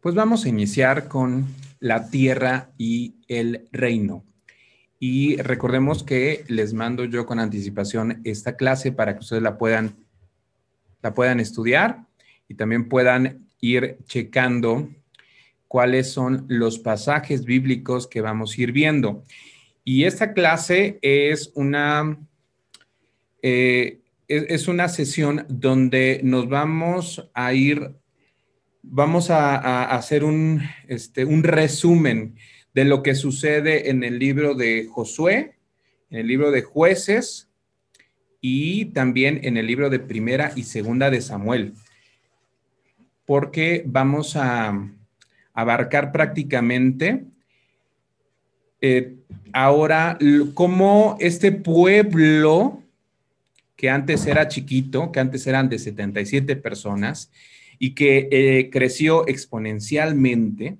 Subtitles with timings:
[0.00, 1.46] Pues vamos a iniciar con
[1.80, 4.24] la tierra y el reino.
[5.00, 9.96] Y recordemos que les mando yo con anticipación esta clase para que ustedes la puedan,
[11.02, 12.06] la puedan estudiar
[12.48, 14.88] y también puedan ir checando
[15.68, 19.24] cuáles son los pasajes bíblicos que vamos a ir viendo.
[19.84, 22.18] Y esta clase es una,
[23.42, 27.94] eh, es, una sesión donde nos vamos a ir,
[28.90, 32.36] vamos a, hacer un, este, un resumen
[32.74, 35.56] de lo que sucede en el libro de Josué,
[36.10, 37.48] en el libro de jueces
[38.40, 41.74] y también en el libro de primera y segunda de Samuel,
[43.24, 44.88] porque vamos a
[45.52, 47.24] abarcar prácticamente
[48.80, 49.16] eh,
[49.52, 50.18] ahora
[50.54, 52.82] cómo este pueblo
[53.76, 57.30] que antes era chiquito, que antes eran de 77 personas
[57.78, 60.78] y que eh, creció exponencialmente,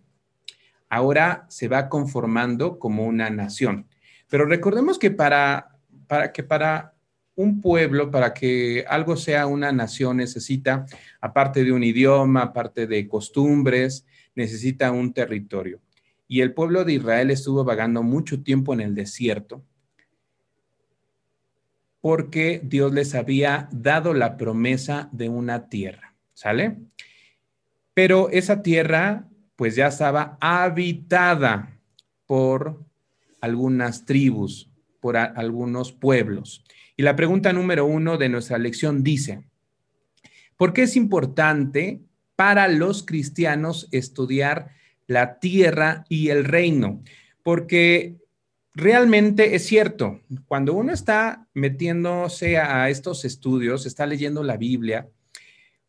[0.89, 3.87] ahora se va conformando como una nación.
[4.29, 6.95] Pero recordemos que para, para, que para
[7.35, 10.87] un pueblo, para que algo sea una nación, necesita,
[11.21, 14.05] aparte de un idioma, aparte de costumbres,
[14.35, 15.81] necesita un territorio.
[16.27, 19.65] Y el pueblo de Israel estuvo vagando mucho tiempo en el desierto
[22.01, 26.08] porque Dios les había dado la promesa de una tierra,
[26.39, 26.77] ¿sale?
[27.95, 31.77] Pero esa tierra pues ya estaba habitada
[32.27, 32.85] por
[33.41, 36.65] algunas tribus, por algunos pueblos.
[36.97, 39.49] Y la pregunta número uno de nuestra lección dice,
[40.57, 42.03] ¿por qué es importante
[42.37, 44.71] para los cristianos estudiar
[45.09, 47.03] la tierra y el reino,
[47.43, 48.15] porque
[48.75, 55.09] realmente es cierto, cuando uno está metiéndose a estos estudios, está leyendo la Biblia,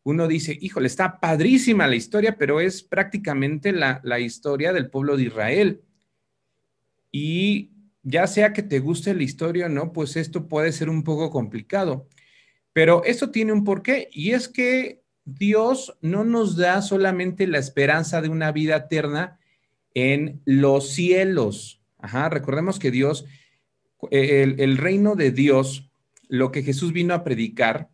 [0.02, 5.16] uno dice, híjole, está padrísima la historia, pero es prácticamente la, la historia del pueblo
[5.16, 5.82] de Israel.
[7.12, 7.72] Y
[8.02, 11.30] ya sea que te guste la historia o no, pues esto puede ser un poco
[11.30, 12.08] complicado.
[12.72, 18.22] Pero esto tiene un porqué y es que Dios no nos da solamente la esperanza
[18.22, 19.38] de una vida eterna
[19.92, 21.82] en los cielos.
[21.98, 23.26] Ajá, recordemos que Dios,
[24.10, 25.90] el, el reino de Dios,
[26.28, 27.90] lo que Jesús vino a predicar,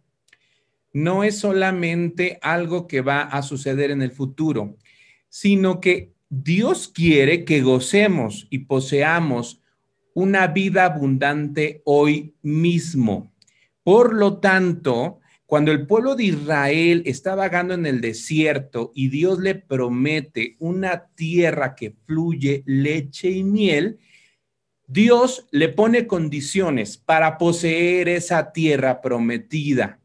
[0.97, 4.79] no es solamente algo que va a suceder en el futuro,
[5.29, 9.61] sino que Dios quiere que gocemos y poseamos
[10.15, 13.31] una vida abundante hoy mismo.
[13.83, 19.39] Por lo tanto, cuando el pueblo de Israel está vagando en el desierto y Dios
[19.39, 23.99] le promete una tierra que fluye leche y miel,
[24.87, 30.01] Dios le pone condiciones para poseer esa tierra prometida.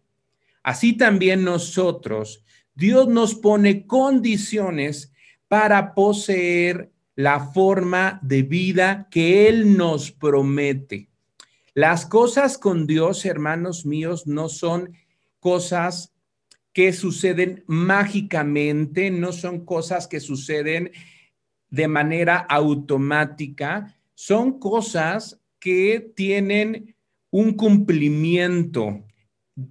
[0.63, 2.43] Así también nosotros,
[2.75, 5.11] Dios nos pone condiciones
[5.47, 11.09] para poseer la forma de vida que Él nos promete.
[11.73, 14.93] Las cosas con Dios, hermanos míos, no son
[15.39, 16.13] cosas
[16.73, 20.91] que suceden mágicamente, no son cosas que suceden
[21.69, 26.95] de manera automática, son cosas que tienen
[27.29, 29.03] un cumplimiento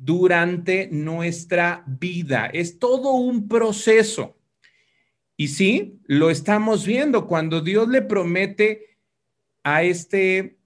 [0.01, 2.47] durante nuestra vida.
[2.47, 4.37] Es todo un proceso.
[5.37, 8.99] Y sí, lo estamos viendo cuando Dios le promete
[9.63, 10.59] a este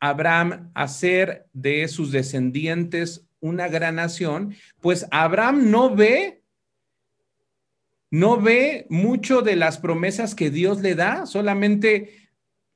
[0.00, 6.42] Abraham hacer de sus descendientes una gran nación, pues Abraham no ve,
[8.10, 12.20] no ve mucho de las promesas que Dios le da, solamente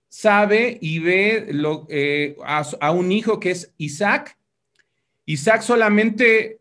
[0.08, 4.38] sabe y ve lo, eh, a, un hijo que es Isaac.
[5.26, 6.60] Isaac solamente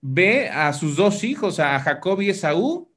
[0.00, 2.90] ve a sus dos hijos, a Jacob y Esaú.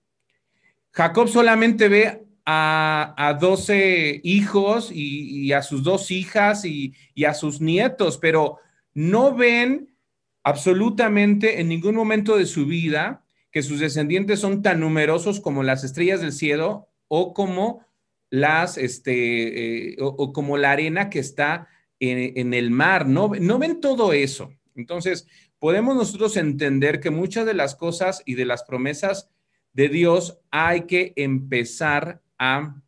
[0.92, 7.62] Jacob solamente ve a, doce hijos y, a sus dos hijas y, y, a sus
[7.62, 8.58] nietos, pero
[8.94, 9.96] no ven
[10.44, 15.84] absolutamente en ningún momento de su vida que sus descendientes son tan numerosos como las
[15.84, 17.86] estrellas del cielo o como
[18.30, 21.68] las, este, eh, o, como la arena que está
[22.00, 23.06] en, el mar.
[23.06, 24.52] No, no ven todo eso.
[24.76, 25.28] Entonces,
[25.60, 29.30] podemos nosotros entender que muchas de las cosas y de las promesas
[29.74, 32.82] de Dios hay que empezar a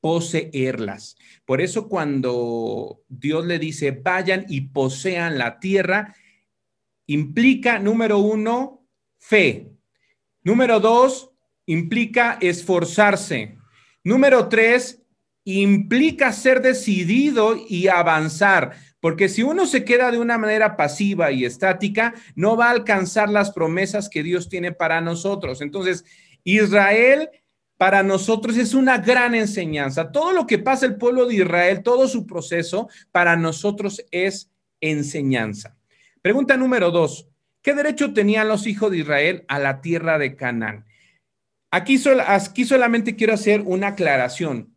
[0.00, 1.16] poseerlas.
[1.44, 6.14] Por eso cuando Dios le dice, vayan y posean la tierra,
[7.06, 8.86] implica, número uno,
[9.18, 9.72] fe.
[10.42, 11.30] Número dos,
[11.66, 13.58] implica esforzarse.
[14.04, 15.02] Número tres,
[15.44, 18.76] implica ser decidido y avanzar,
[19.06, 23.30] porque si uno se queda de una manera pasiva y estática, no va a alcanzar
[23.30, 25.60] las promesas que Dios tiene para nosotros.
[25.60, 26.04] Entonces,
[26.42, 27.30] Israel
[27.76, 30.10] para nosotros es una gran enseñanza.
[30.10, 34.50] Todo lo que pasa el pueblo de Israel, todo su proceso, para nosotros es
[34.80, 35.76] enseñanza.
[36.20, 37.28] Pregunta número dos.
[37.62, 40.84] ¿Qué derecho tenían los hijos de Israel a la tierra de Canaán?
[41.70, 44.75] Aquí, aquí solamente quiero hacer una aclaración.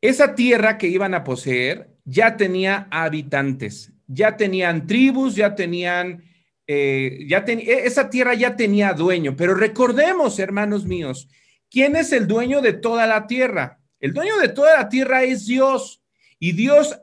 [0.00, 6.24] Esa tierra que iban a poseer ya tenía habitantes, ya tenían tribus, ya tenían,
[6.66, 9.36] eh, ya e, esa tierra ya tenía dueño.
[9.36, 11.28] Pero recordemos, hermanos míos,
[11.70, 13.78] ¿quién es el dueño de toda la tierra?
[14.00, 16.02] El dueño de toda la tierra es Dios
[16.38, 16.98] y Dios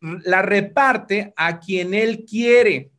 [0.00, 2.92] la reparte a quien Él quiere.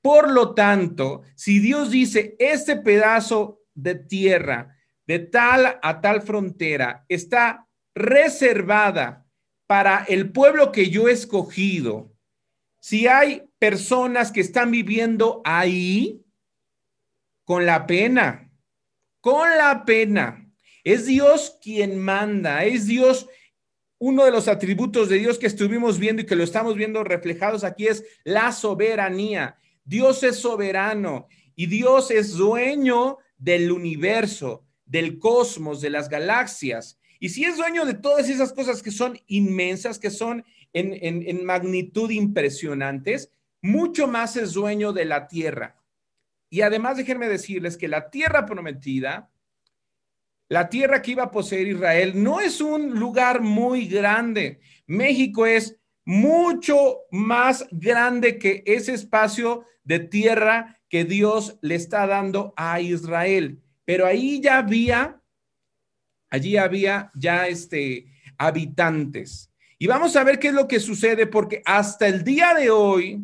[0.00, 7.04] Por lo tanto, si Dios dice, este pedazo de tierra de tal a tal frontera
[7.08, 9.26] está reservada
[9.66, 12.12] para el pueblo que yo he escogido,
[12.80, 16.24] si hay personas que están viviendo ahí,
[17.44, 18.50] con la pena,
[19.20, 20.48] con la pena,
[20.84, 23.28] es Dios quien manda, es Dios
[23.98, 27.64] uno de los atributos de Dios que estuvimos viendo y que lo estamos viendo reflejados
[27.64, 29.58] aquí es la soberanía.
[29.84, 36.99] Dios es soberano y Dios es dueño del universo, del cosmos, de las galaxias.
[37.20, 42.10] Y si es dueño de todas esas cosas que son inmensas, que son en, magnitud
[42.10, 43.30] impresionantes,
[43.60, 45.76] mucho más es dueño de la tierra.
[46.48, 49.30] Y además déjenme decirles que la tierra prometida,
[50.48, 54.60] la tierra que iba a poseer Israel, no es un lugar muy grande.
[54.86, 55.76] México es
[56.06, 63.60] mucho más grande que ese espacio de tierra que Dios le está dando a Israel.
[63.84, 65.19] Pero ahí ya había
[66.30, 68.06] Allí había ya este,
[68.38, 69.50] habitantes.
[69.78, 73.22] Y vamos a ver qué es lo que sucede, porque hasta el día de hoy,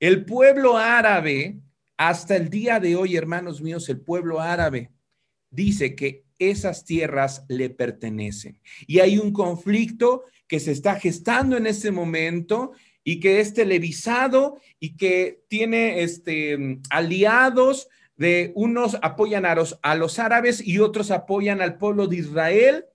[0.00, 1.58] el pueblo árabe,
[1.96, 4.90] hasta el día de hoy, hermanos míos, el pueblo árabe
[5.50, 8.60] dice que esas tierras le pertenecen.
[8.86, 12.72] Y hay un conflicto que se está gestando en este momento
[13.02, 19.94] y que es televisado y que tiene este, aliados de unos apoyan a los, a
[19.94, 22.86] los árabes y otros apoyan al pueblo de Israel.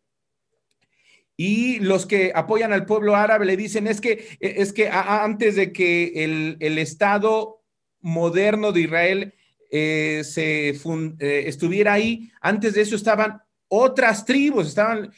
[1.37, 5.71] Y los que apoyan al pueblo árabe le dicen es que, es que antes de
[5.71, 6.23] que
[6.59, 7.63] el, Estado
[8.01, 9.33] moderno de Israel
[9.71, 15.11] eh, se eh, estuviera ahí, antes de eso estaban otras tribus, estaban,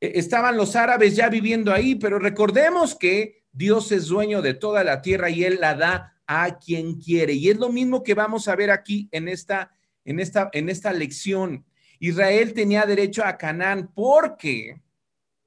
[0.00, 4.84] eh, estaban los árabes ya viviendo ahí, pero recordemos que Dios es dueño de toda
[4.84, 7.32] la tierra y Él la da a quien quiere.
[7.32, 9.72] Y es lo mismo que vamos a ver aquí en esta,
[10.04, 11.64] en esta, en esta lección.
[11.98, 14.80] Israel tenía derecho a Canaán porque,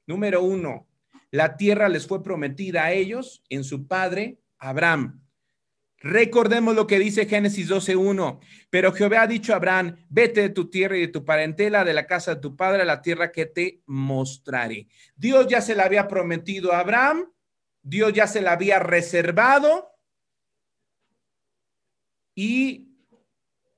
[0.06, 0.86] número uno,
[1.32, 5.22] la tierra les fue prometida a ellos en su padre Abraham.
[6.00, 8.42] Recordemos lo que dice Génesis 12.1.
[8.70, 11.94] Pero Jehová ha dicho a Abraham, vete de tu tierra y de tu parentela, de
[11.94, 14.90] la casa de tu padre, a la tierra que te mostraré.
[15.16, 17.32] Dios ya se la había prometido a Abraham,
[17.82, 19.93] Dios ya se la había reservado
[22.36, 22.94] y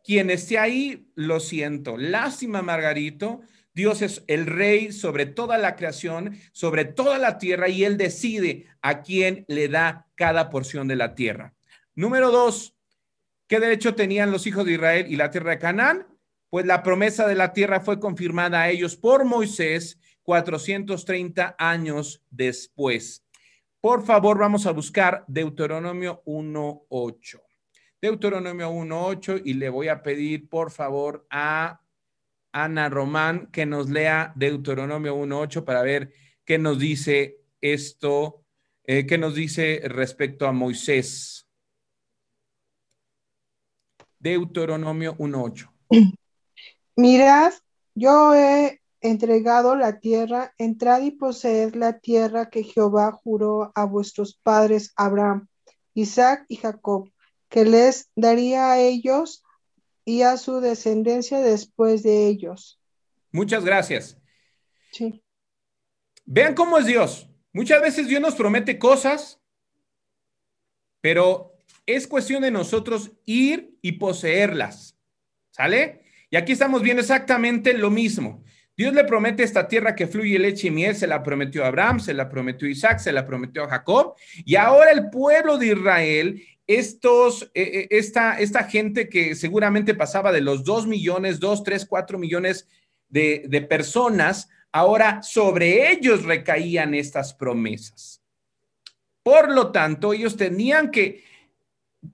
[0.04, 1.98] quien esté ahí, lo siento.
[1.98, 3.42] Lástima, Margarito.
[3.74, 8.68] Dios es el rey sobre toda la creación, sobre toda la tierra, y él decide
[8.82, 11.56] a quién le da cada porción de la tierra.
[11.96, 12.78] Número dos,
[13.48, 16.08] ¿qué derecho tenían los hijos de Israel y la tierra de Canaán?
[16.50, 23.26] Pues la promesa de la tierra fue confirmada a ellos por Moisés 430 años después.
[23.82, 27.45] Por favor, vamos a buscar Deuteronomio 1.8.
[28.06, 31.82] Deuteronomio 1.8 y le voy a pedir por favor a
[32.52, 36.14] Ana Román que nos lea Deuteronomio 1.8 para ver
[36.46, 38.44] qué nos dice esto,
[38.84, 41.48] eh, qué nos dice respecto a Moisés.
[44.20, 45.72] Deuteronomio 1.8.
[46.98, 47.54] Mirad,
[47.96, 54.36] yo he entregado la tierra, entrad y poseed la tierra que Jehová juró a vuestros
[54.36, 55.48] padres Abraham,
[55.96, 57.10] Isaac y Jacob
[57.56, 59.42] que les daría a ellos
[60.04, 62.82] y a su descendencia después de ellos.
[63.32, 64.18] Muchas gracias.
[64.92, 65.24] Sí.
[66.26, 67.30] Vean cómo es Dios.
[67.54, 69.40] Muchas veces Dios nos promete cosas,
[71.00, 74.98] pero es cuestión de nosotros ir y poseerlas.
[75.52, 76.04] ¿Sale?
[76.30, 78.44] Y aquí estamos viendo exactamente lo mismo.
[78.78, 82.00] Dios le promete esta tierra que fluye leche y miel, se la prometió a Abraham,
[82.00, 85.68] se la prometió a Isaac, se la prometió a Jacob, y ahora el pueblo de
[85.68, 91.64] Israel estos, eh, eh, esta, esta gente que seguramente pasaba de los 2 millones, 2,
[91.64, 92.68] 3, 4 millones
[93.08, 98.22] de, de personas, ahora sobre ellos recaían estas promesas.
[99.24, 101.24] Por lo tanto, ellos tenían que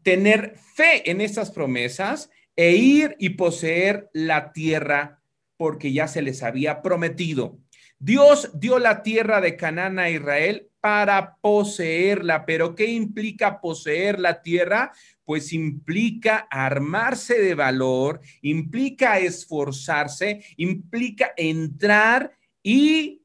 [0.03, 5.20] tener fe en estas promesas e ir y poseer la tierra
[5.61, 7.59] porque ya se les había prometido.
[7.99, 14.41] Dios dio la tierra de Canaán a Israel para poseerla, pero ¿qué implica poseer la
[14.41, 14.91] tierra?
[15.23, 23.21] Pues implica armarse de valor, implica esforzarse, implica entrar y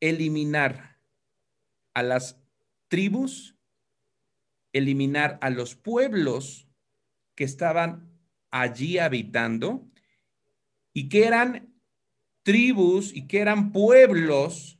[0.00, 0.96] eliminar
[1.92, 2.40] a las
[2.88, 3.54] tribus,
[4.72, 6.66] eliminar a los pueblos
[7.34, 8.10] que estaban
[8.50, 9.91] allí habitando
[10.92, 11.74] y que eran
[12.42, 14.78] tribus y que eran pueblos,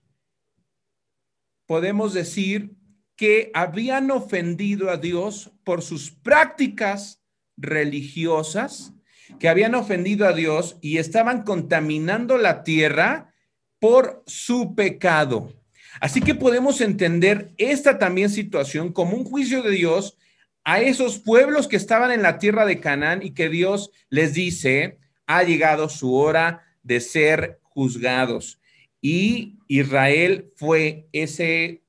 [1.66, 2.76] podemos decir
[3.16, 7.22] que habían ofendido a Dios por sus prácticas
[7.56, 8.94] religiosas,
[9.38, 13.32] que habían ofendido a Dios y estaban contaminando la tierra
[13.78, 15.52] por su pecado.
[16.00, 20.16] Así que podemos entender esta también situación como un juicio de Dios
[20.64, 24.98] a esos pueblos que estaban en la tierra de Canaán y que Dios les dice,
[25.26, 28.60] ha llegado su hora de ser juzgados.
[29.00, 31.82] Y Israel fue ese,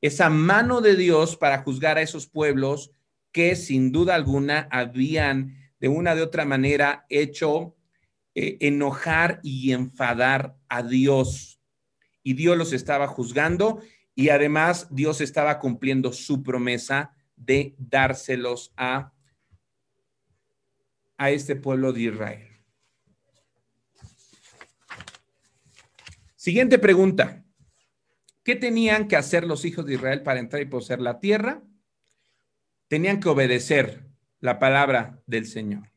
[0.00, 2.92] esa mano de Dios para juzgar a esos pueblos
[3.32, 7.74] que sin duda alguna habían de una de otra manera hecho
[8.34, 11.60] eh, enojar y enfadar a Dios.
[12.22, 13.82] Y Dios los estaba juzgando
[14.14, 19.12] y además Dios estaba cumpliendo su promesa de dárselos a,
[21.16, 22.51] a este pueblo de Israel.
[26.42, 27.44] Siguiente pregunta.
[28.42, 31.62] ¿Qué tenían que hacer los hijos de Israel para entrar y poseer la tierra?
[32.88, 34.08] Tenían que obedecer
[34.40, 35.92] la palabra del Señor.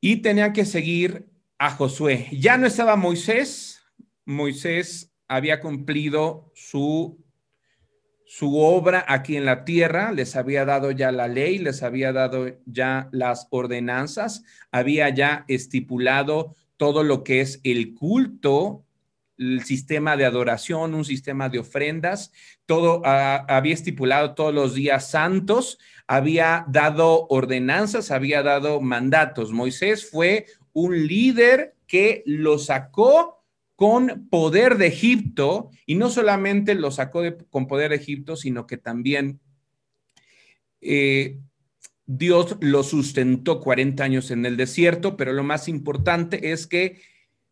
[0.00, 2.26] Y tenían que seguir a Josué.
[2.32, 3.82] Ya no estaba Moisés.
[4.24, 7.24] Moisés había cumplido su,
[8.26, 12.58] su obra aquí en la tierra, les había dado ya la ley, les había dado
[12.66, 14.42] ya las ordenanzas,
[14.72, 18.86] había ya estipulado todo lo que es el culto,
[19.36, 22.32] el sistema de adoración, un sistema de ofrendas,
[22.64, 29.52] todo ah, había estipulado todos los días santos, había dado ordenanzas, había dado mandatos.
[29.52, 33.44] Moisés fue un líder que lo sacó
[33.76, 37.20] con poder de Egipto y no solamente lo sacó
[37.50, 39.38] con poder de Egipto, sino que también
[40.80, 41.40] eh,
[42.12, 47.00] Dios lo sustentó 40 años en el desierto, pero lo más importante es que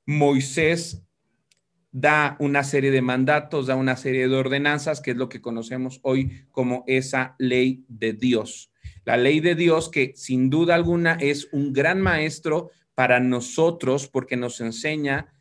[0.05, 1.05] Moisés
[1.93, 6.01] da una serie de mandatos, da una serie de ordenanzas, que es lo que conocemos
[6.03, 8.73] hoy como esa ley de Dios.
[9.05, 14.37] La ley de Dios que sin duda alguna es un gran maestro para nosotros porque
[14.37, 15.33] nos enseña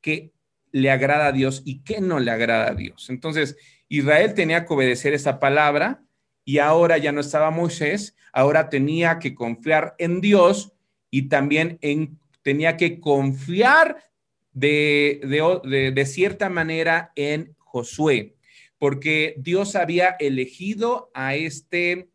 [0.00, 0.32] qué
[0.72, 3.08] le agrada a Dios y qué no le agrada a Dios.
[3.08, 3.56] Entonces,
[3.88, 6.02] Israel tenía que obedecer esa palabra
[6.44, 10.72] y ahora ya no estaba Moisés, ahora tenía que confiar en Dios
[11.10, 14.10] y también en, tenía que confiar
[14.52, 15.20] de,
[15.64, 18.34] de, de cierta manera en Josué,
[18.78, 22.10] porque Dios había elegido a este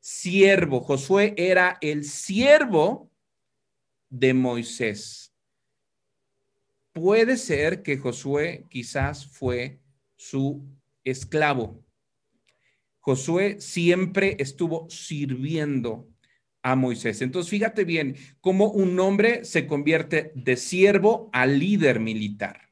[0.00, 0.80] siervo.
[0.80, 3.10] Josué era el siervo
[4.08, 5.34] de Moisés.
[6.92, 9.78] Puede ser que Josué quizás fue
[10.16, 10.64] su
[11.04, 11.84] esclavo.
[13.08, 16.10] Josué siempre estuvo sirviendo
[16.62, 17.22] a Moisés.
[17.22, 22.68] Entonces, fíjate bien cómo un hombre se convierte de siervo a líder militar.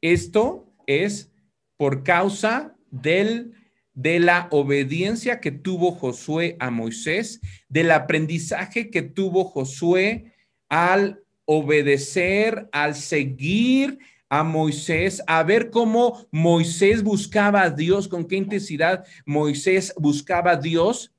[0.00, 1.30] Esto es
[1.76, 3.52] por causa de
[3.94, 10.32] la obediencia que tuvo Josué a Moisés, del aprendizaje que tuvo Josué
[10.68, 14.00] al obedecer, al seguir
[14.38, 20.56] a Moisés, a ver cómo Moisés buscaba a Dios, con qué intensidad Moisés buscaba a
[20.56, 21.14] Dios.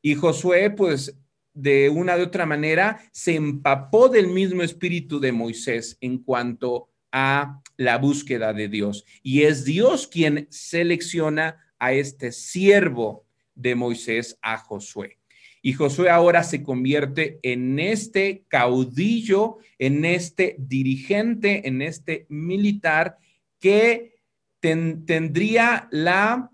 [0.00, 1.14] Y Josué, pues,
[1.52, 7.60] de una de otra manera, se empapó del mismo espíritu de Moisés en cuanto a
[7.76, 9.04] la búsqueda de Dios.
[9.22, 15.18] Y es Dios quien selecciona a este siervo de Moisés, a Josué.
[15.66, 23.18] Y Josué ahora se convierte en este caudillo, en este dirigente, en este militar
[23.58, 24.14] que
[24.60, 26.52] tendría la,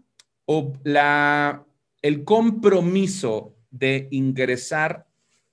[2.00, 5.06] el compromiso de ingresar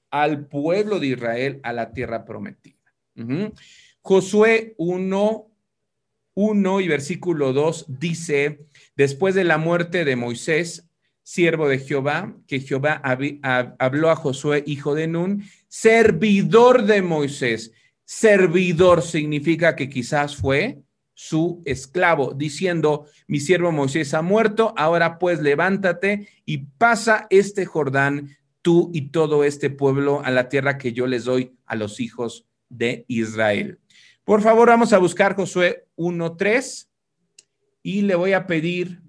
[0.10, 2.78] al pueblo de Israel a la tierra prometida.
[4.01, 5.51] Josué 1,
[6.34, 8.62] 1 y versículo 2 dice,
[8.96, 10.88] después de la muerte de Moisés,
[11.29, 13.03] siervo de Jehová, que Jehová
[13.77, 17.71] habló a Josué, hijo de Nun, servidor de Moisés.
[18.03, 20.81] Servidor significa que quizás fue
[21.13, 28.36] su esclavo, diciendo, mi siervo Moisés ha muerto, ahora pues levántate y pasa este Jordán,
[28.63, 32.48] tú y todo este pueblo a la tierra que yo les doy a los hijos
[32.69, 33.77] de Israel.
[34.24, 36.88] Por favor, vamos a buscar Josué 1.3
[37.83, 39.03] y le voy a pedir,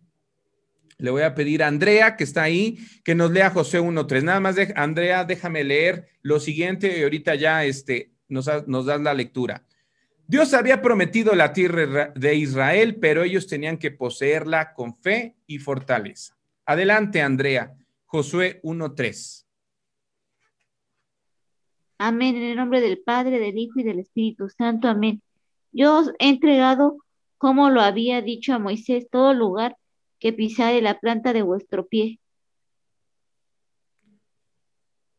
[1.00, 4.22] le voy a pedir a Andrea, que está ahí, que nos lea Josué 1.3.
[4.22, 9.00] Nada más, de, Andrea, déjame leer lo siguiente y ahorita ya este, nos, nos das
[9.00, 9.64] la lectura.
[10.26, 15.58] Dios había prometido la tierra de Israel, pero ellos tenían que poseerla con fe y
[15.58, 16.36] fortaleza.
[16.64, 17.74] Adelante, Andrea.
[18.04, 19.44] Josué 1.3.
[21.98, 22.36] Amén.
[22.36, 24.88] En el nombre del Padre, del Hijo y del Espíritu Santo.
[24.88, 25.20] Amén.
[25.72, 26.96] Yo os he entregado,
[27.36, 29.76] como lo había dicho a Moisés, todo lugar
[30.20, 32.20] que pisare la planta de vuestro pie.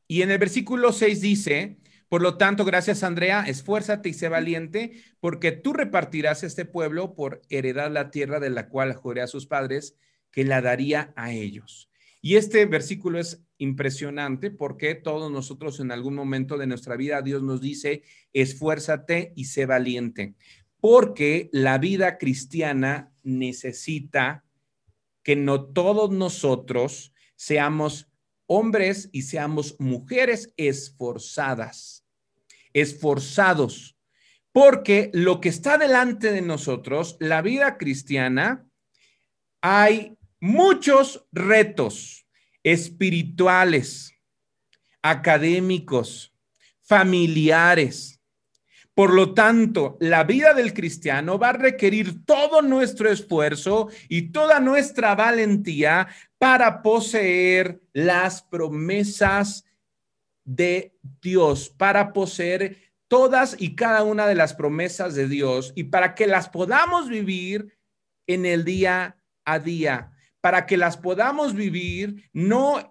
[0.08, 1.78] Y en el versículo 6 dice,
[2.08, 7.42] por lo tanto, gracias Andrea, esfuérzate y sé valiente, porque tú repartirás este pueblo por
[7.50, 9.96] heredar la tierra de la cual juré a sus padres
[10.30, 11.90] que la daría a ellos.
[12.22, 17.42] Y este versículo es impresionante porque todos nosotros en algún momento de nuestra vida Dios
[17.42, 18.04] nos dice,
[18.34, 20.36] esfuérzate y sé valiente,
[20.80, 24.44] porque la vida cristiana necesita
[25.24, 28.12] que no todos nosotros seamos
[28.48, 32.06] hombres y seamos mujeres esforzadas,
[32.74, 33.98] esforzados,
[34.52, 38.68] porque lo que está delante de nosotros, la vida cristiana,
[39.62, 42.28] hay muchos retos
[42.64, 44.14] espirituales,
[45.02, 46.34] académicos,
[46.82, 48.21] familiares.
[48.94, 54.60] Por lo tanto, la vida del cristiano va a requerir todo nuestro esfuerzo y toda
[54.60, 56.08] nuestra valentía
[56.38, 59.66] para poseer las promesas
[60.44, 66.16] de Dios, para poseer todas y cada una de las promesas de Dios y para
[66.16, 67.78] que las podamos vivir
[68.28, 72.91] en el día a día para que las podamos vivir no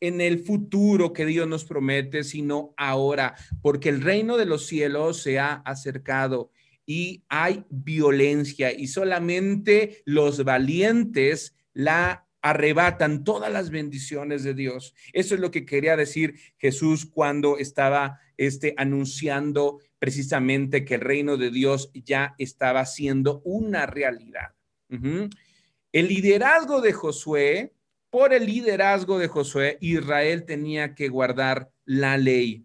[0.00, 5.22] en el futuro que Dios nos promete, sino ahora, porque el reino de los cielos
[5.22, 6.50] se ha acercado
[6.86, 14.94] y hay violencia y solamente los valientes la arrebatan todas las bendiciones de Dios.
[15.12, 21.36] Eso es lo que quería decir Jesús cuando estaba este, anunciando precisamente que el reino
[21.36, 24.54] de Dios ya estaba siendo una realidad.
[24.88, 27.74] El liderazgo de Josué,
[28.10, 32.64] por el liderazgo de Josué, Israel tenía que guardar la ley.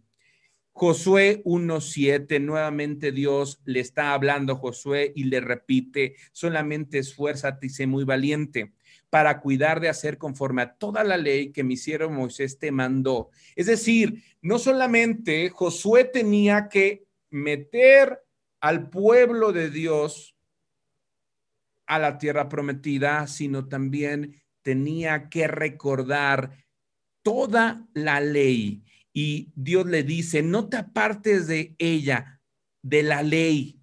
[0.72, 7.70] Josué 1.7, nuevamente Dios le está hablando a Josué y le repite, solamente esfuérzate y
[7.70, 8.74] sé muy valiente
[9.12, 13.30] para cuidar de hacer conforme a toda la ley que mi siervo Moisés te mandó.
[13.56, 18.24] Es decir, no solamente Josué tenía que meter
[18.60, 20.36] al pueblo de Dios
[21.86, 26.66] a la tierra prometida, sino también tenía que recordar
[27.22, 28.84] toda la ley.
[29.14, 32.42] Y Dios le dice, no te apartes de ella,
[32.82, 33.80] de la ley,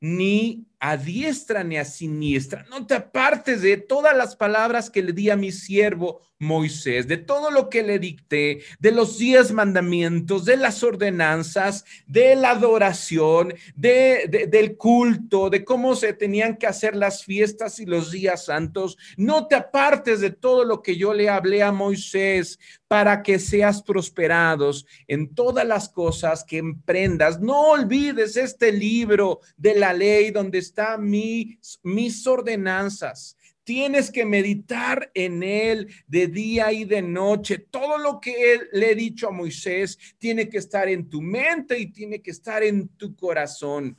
[0.00, 2.64] ni a diestra ni a siniestra.
[2.70, 7.18] No te apartes de todas las palabras que le di a mi siervo Moisés, de
[7.18, 13.52] todo lo que le dicté, de los diez mandamientos, de las ordenanzas, de la adoración,
[13.76, 18.96] de, del culto, de cómo se tenían que hacer las fiestas y los días santos.
[19.18, 23.82] No te apartes de todo lo que yo le hablé a Moisés para que seas
[23.82, 27.38] prosperados en todas las cosas que emprendas.
[27.38, 35.12] No olvides este libro de la ley donde están mis, mis ordenanzas tienes que meditar
[35.14, 37.58] en él de día y de noche.
[37.70, 41.78] Todo lo que él, le he dicho a Moisés tiene que estar en tu mente
[41.78, 43.96] y tiene que estar en tu corazón.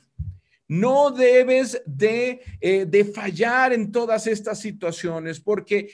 [0.72, 5.90] No debes eh, de, fallar en todas estas situaciones porque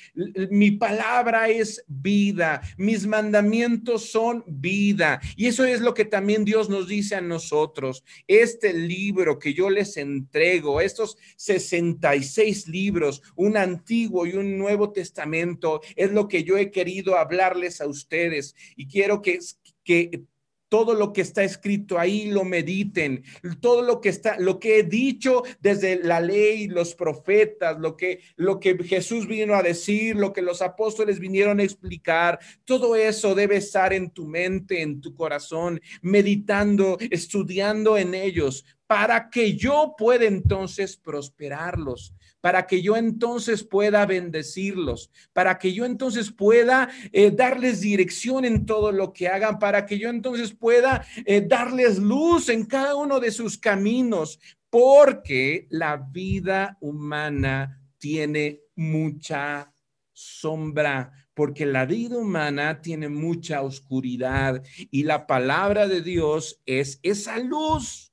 [0.53, 5.21] mi palabra es vida, mis mandamientos son vida.
[5.35, 8.05] Y eso es lo que también Dios nos dice a nosotros.
[8.29, 15.81] Este libro que yo les entrego, estos 66 libros, un antiguo y un nuevo testamento,
[15.97, 18.55] es lo que yo he querido hablarles a ustedes.
[18.77, 19.41] Y quiero que,
[19.83, 20.23] que
[20.69, 23.25] todo lo que está escrito ahí lo mediten,
[23.61, 28.21] todo lo que está, lo que he dicho desde la ley, los profetas, lo que,
[28.37, 33.35] lo que Jesús vino a decir, lo que los apóstoles vinieron a explicar, todo eso
[33.35, 39.95] debe estar en tu mente, en tu corazón, meditando, estudiando en ellos, para que yo
[39.97, 47.31] pueda entonces prosperarlos, para que yo entonces pueda bendecirlos, para que yo entonces pueda eh,
[47.31, 52.49] darles dirección en todo lo que hagan, para que yo entonces pueda eh, darles luz
[52.49, 54.39] en cada uno de sus caminos,
[54.71, 59.73] porque la vida humana tiene mucha
[60.13, 67.39] sombra, porque la vida humana tiene mucha oscuridad y la palabra de Dios es esa
[67.39, 68.08] luz.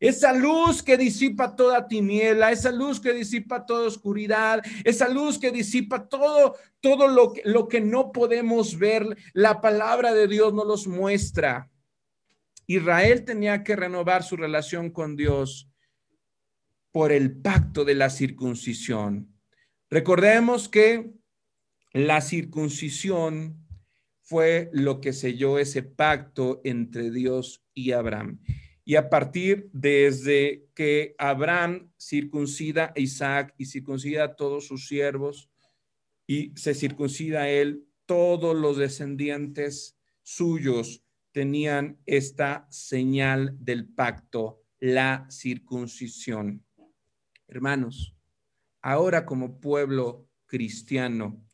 [0.00, 5.50] Esa luz que disipa toda tiniebla, esa luz que disipa toda oscuridad, esa luz que
[5.50, 10.66] disipa todo, todo lo que, lo que no podemos ver, la palabra de Dios nos
[10.66, 11.68] los muestra.
[12.66, 15.68] Israel tenía que renovar su relación con Dios
[16.92, 19.34] por el pacto de la circuncisión.
[19.90, 21.10] Recordemos que
[21.92, 23.66] la circuncisión
[24.22, 28.40] fue lo que selló ese pacto entre Dios y Abraham.
[28.88, 35.50] Y a partir desde que Abraham circuncida a Isaac y circuncida a todos sus siervos
[36.26, 45.26] y se circuncida a él, todos los descendientes suyos tenían esta señal del pacto, la
[45.30, 46.64] circuncisión.
[47.46, 48.16] Hermanos,
[48.80, 51.44] ahora como pueblo cristiano,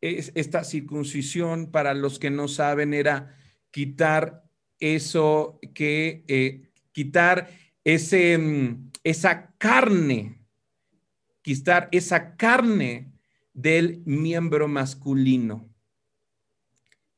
[0.00, 3.36] esta circuncisión, para los que no saben, era
[3.70, 4.43] quitar
[4.80, 7.50] eso que eh, quitar
[7.84, 10.40] ese, mm, esa carne,
[11.42, 13.12] quitar esa carne
[13.52, 15.68] del miembro masculino.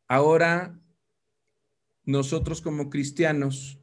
[0.08, 0.78] Ahora,
[2.04, 3.78] nosotros como cristianos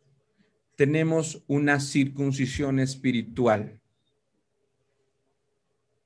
[0.75, 3.79] tenemos una circuncisión espiritual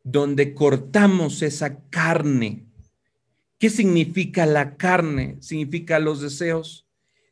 [0.10, 2.66] donde cortamos esa carne.
[3.60, 5.36] ¿Qué significa la carne?
[5.42, 6.87] Significa los deseos,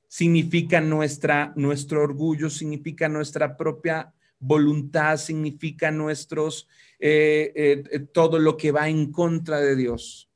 [0.08, 6.68] significa nuestra, nuestro orgullo, significa nuestra propia voluntad, significa nuestros,
[7.00, 10.30] eh, eh, todo lo que va en contra de Dios.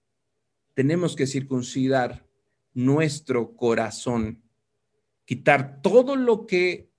[0.74, 2.26] Tenemos que circuncidar
[2.74, 4.42] nuestro corazón,
[5.26, 6.90] quitar todo lo que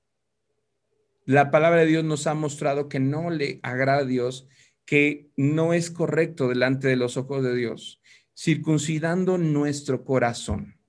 [1.25, 4.49] la palabra de Dios nos ha mostrado que no le agrada a Dios,
[4.85, 8.01] que no es correcto delante de los ojos de Dios,
[8.37, 10.80] circuncidando nuestro corazón.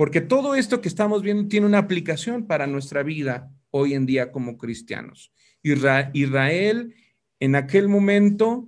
[0.00, 4.32] Porque todo esto que estamos viendo tiene una aplicación para nuestra vida hoy en día
[4.32, 5.30] como cristianos.
[5.62, 6.94] Israel
[7.38, 8.66] en aquel momento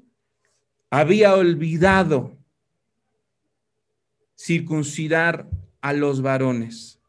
[0.90, 2.36] había olvidado
[4.36, 5.48] circuncidar
[5.80, 7.00] a los varones.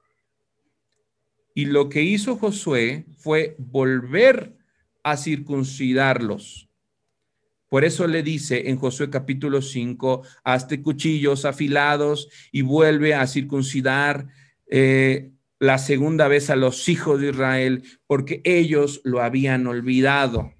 [1.53, 4.55] Y lo que hizo Josué fue volver
[5.03, 6.69] a circuncidarlos.
[7.73, 14.27] Por eso le dice en Josué capítulo 5, hazte cuchillos afilados y vuelve a circuncidar
[14.67, 20.53] eh, la segunda vez a los hijos de Israel, porque ellos lo habían olvidado.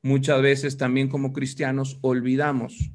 [0.00, 2.92] Muchas veces también como cristianos olvidamos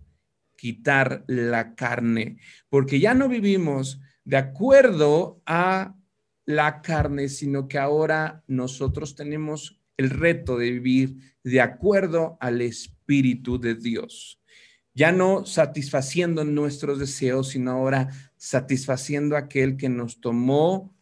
[0.55, 2.38] quitar la carne,
[2.69, 5.97] porque ya no vivimos de acuerdo a
[6.45, 13.60] la carne, sino que ahora nosotros tenemos el reto de vivir de acuerdo al Espíritu
[13.60, 14.39] de Dios.
[14.93, 20.95] Ya no satisfaciendo nuestros deseos, sino ahora satisfaciendo a aquel que nos tomó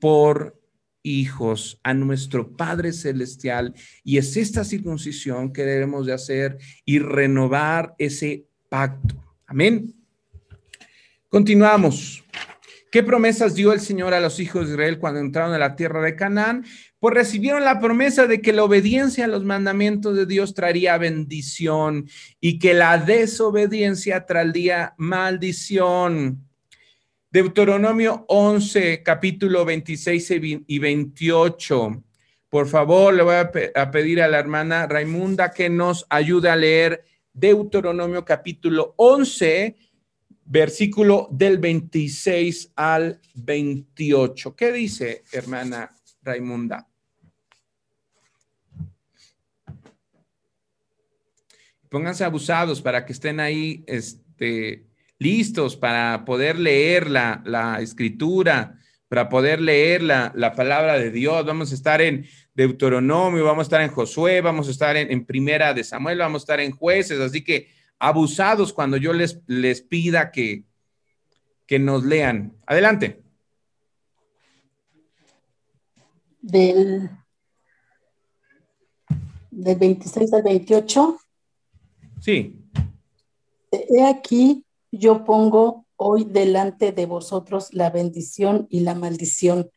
[0.00, 0.60] por
[1.02, 3.74] hijos a nuestro Padre Celestial.
[4.02, 9.14] Y es esta circuncisión que debemos de hacer y renovar ese pacto.
[9.46, 9.94] Amén.
[11.28, 12.24] Continuamos.
[12.90, 16.00] ¿Qué promesas dio el Señor a los hijos de Israel cuando entraron a la tierra
[16.02, 16.64] de Canaán?
[16.98, 22.08] Pues recibieron la promesa de que la obediencia a los mandamientos de Dios traería bendición
[22.40, 26.42] y que la desobediencia traería maldición.
[27.30, 30.32] Deuteronomio 11, capítulo 26
[30.66, 32.02] y 28.
[32.48, 37.04] Por favor, le voy a, pedir a la hermana Raimunda que nos ayude a leer
[37.34, 39.76] Deuteronomio capítulo 11,
[40.46, 44.56] versículo del 26 al 28.
[44.56, 45.95] ¿Qué dice, hermana
[46.26, 46.88] Raimunda.
[51.88, 54.86] Pónganse abusados para que estén ahí este,
[55.18, 61.46] listos para poder leer la, escritura, para poder leer la, palabra de Dios.
[61.46, 65.72] Vamos a estar en Deuteronomio, vamos a estar en Josué, vamos a estar en, Primera
[65.72, 67.20] de Samuel, vamos a estar en Jueces.
[67.20, 70.64] Así que abusados cuando yo les, les pida que,
[71.66, 72.52] que nos lean.
[72.66, 73.25] Adelante.
[76.46, 77.10] Del,
[79.50, 81.18] del 26 al 28.
[82.20, 82.62] Sí.
[83.70, 89.70] He aquí, yo pongo hoy delante de vosotros la bendición y la maldición.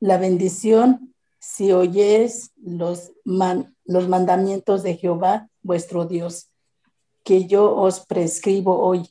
[0.00, 6.50] La bendición, si oyes los, los mandamientos de Jehová, vuestro Dios,
[7.24, 9.10] que yo os prescribo hoy.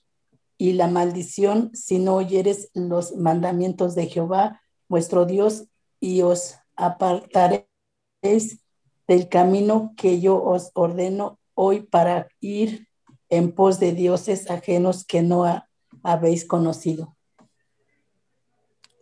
[0.57, 5.65] Y la maldición, si no oyeres los mandamientos de Jehová, vuestro Dios,
[5.99, 7.67] y os apartaréis
[9.07, 12.88] del camino que yo os ordeno hoy para ir
[13.29, 15.65] en pos de dioses ajenos que no
[16.03, 17.15] habéis conocido.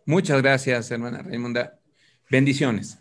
[0.04, 1.78] Muchas gracias, hermana Raimunda.
[2.28, 2.98] Bendiciones.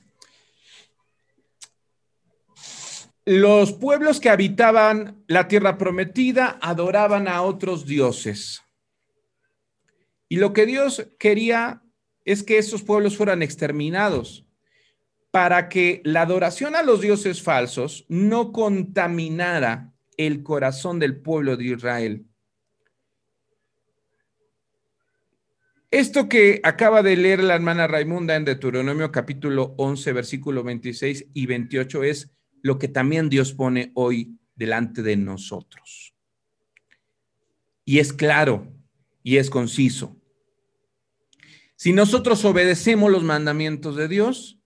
[3.25, 8.61] Los pueblos que habitaban la tierra prometida adoraban a otros dioses.
[10.27, 11.83] Y lo que Dios quería
[12.25, 14.45] es que esos pueblos fueran exterminados
[15.31, 21.65] para que la adoración a los dioses falsos no contaminara el corazón del pueblo de
[21.65, 22.25] Israel.
[25.89, 31.45] Esto que acaba de leer la hermana Raimunda en Deuteronomio capítulo 11, versículo 26 y
[31.45, 36.13] 28 es lo que también Dios pone hoy delante de nosotros.
[37.83, 38.71] Y es claro
[39.23, 40.15] y es conciso.
[41.75, 44.60] Si nosotros obedecemos los mandamientos de Dios,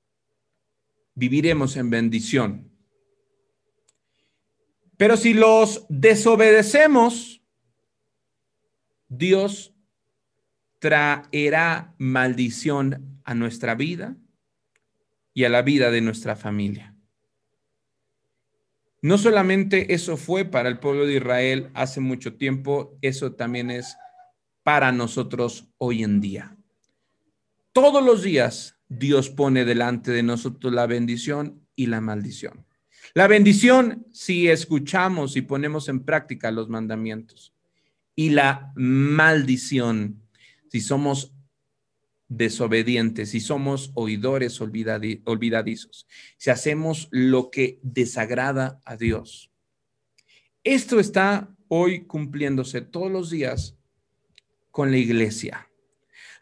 [1.15, 2.71] viviremos en bendición.
[4.97, 7.41] Pero si los desobedecemos,
[9.07, 9.73] Dios
[10.79, 14.15] traerá maldición a nuestra vida
[15.33, 16.95] y a la vida de nuestra familia.
[19.01, 23.97] No solamente eso fue para el pueblo de Israel hace mucho tiempo, eso también es
[24.63, 26.57] para nosotros hoy en día.
[27.71, 32.65] Todos los días Dios pone delante de nosotros la bendición y la maldición.
[33.13, 37.53] La bendición si escuchamos y ponemos en práctica los mandamientos.
[38.15, 40.25] Y la maldición
[40.75, 41.31] si somos
[42.27, 46.05] desobedientes, si somos oidores olvidadizos,
[46.35, 49.51] si hacemos lo que desagrada a Dios.
[50.65, 53.77] Esto está hoy cumpliéndose todos los días
[54.69, 55.69] con la iglesia.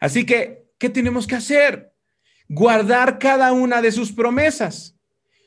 [0.00, 1.93] Así que, ¿qué tenemos que hacer?
[2.48, 4.94] Guardar cada una de sus promesas.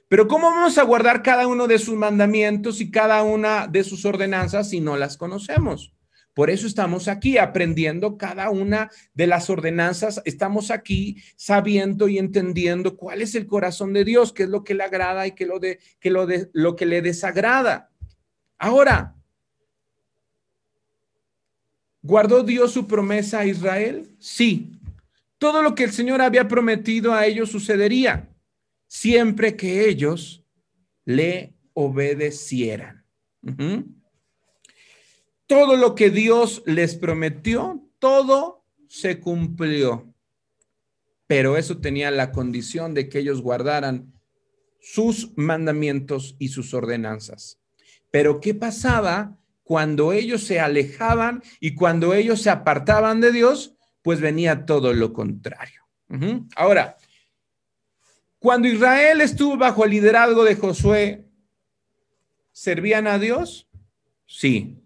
[0.09, 4.05] Pero ¿cómo vamos a guardar cada uno de sus mandamientos y cada una de sus
[4.05, 5.93] ordenanzas si no las conocemos?
[6.37, 10.21] Por eso estamos aquí aprendiendo cada una de las ordenanzas.
[10.23, 14.75] Estamos aquí sabiendo y entendiendo cuál es el corazón de Dios, qué es lo que
[14.75, 17.89] le agrada y qué lo, de, lo, de, lo que le desagrada.
[18.59, 19.15] Ahora,
[22.03, 24.15] ¿guardó Dios su promesa a Israel?
[24.19, 24.76] Sí.
[25.37, 28.29] Todo lo que el Señor había prometido a ellos sucedería
[28.87, 30.43] siempre que ellos
[31.05, 33.05] le obedecieran
[35.47, 40.13] todo lo que Dios les prometió, todo se cumplió.
[41.25, 44.13] Pero eso tenía la condición de que ellos guardaran
[44.79, 47.59] sus mandamientos y sus ordenanzas.
[48.11, 53.76] Pero ¿qué pasaba cuando ellos se alejaban y cuando ellos se apartaban de Dios?
[54.07, 55.81] Pues venía todo lo contrario.
[56.55, 56.95] Ahora,
[58.39, 61.25] cuando Israel estuvo bajo el liderazgo de Josué,
[62.53, 63.67] ¿servían a Dios?
[64.25, 64.81] Sí.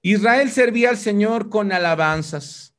[0.00, 2.74] Israel servía al Señor con alabanzas.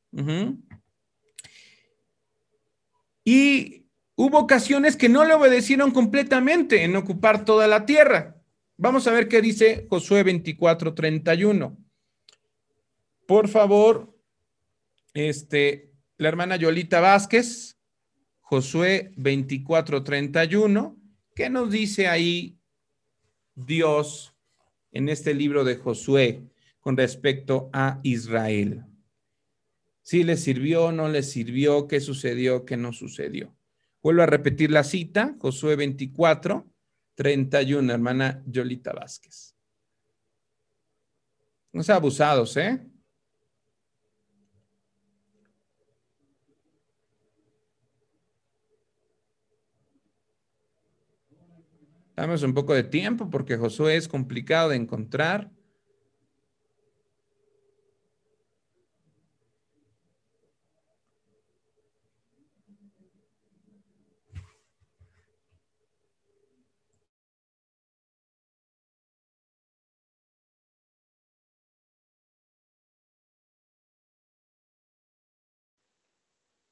[3.24, 8.36] Y hubo ocasiones que no le obedecieron completamente en ocupar toda la tierra.
[8.76, 11.78] Vamos a ver qué dice Josué 24, 31.
[13.26, 14.13] Por favor,
[15.14, 17.78] este, la hermana Yolita Vázquez,
[18.40, 20.96] Josué 24, 31.
[21.34, 22.58] ¿Qué nos dice ahí
[23.54, 24.34] Dios
[24.92, 26.50] en este libro de Josué?
[26.84, 28.84] con respecto a Israel.
[30.02, 33.56] Si le sirvió, no le sirvió, qué sucedió, qué no sucedió.
[34.02, 36.70] Vuelvo a repetir la cita, Josué 24,
[37.14, 39.56] 31, hermana Yolita Vázquez.
[41.72, 42.86] No sean abusados, ¿eh?
[52.16, 55.50] Damos un poco de tiempo porque Josué es complicado de encontrar.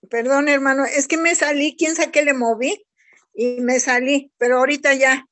[0.09, 2.85] Perdón, hermano, es que me salí, quién sabe qué le moví
[3.35, 5.27] y me salí, pero ahorita ya.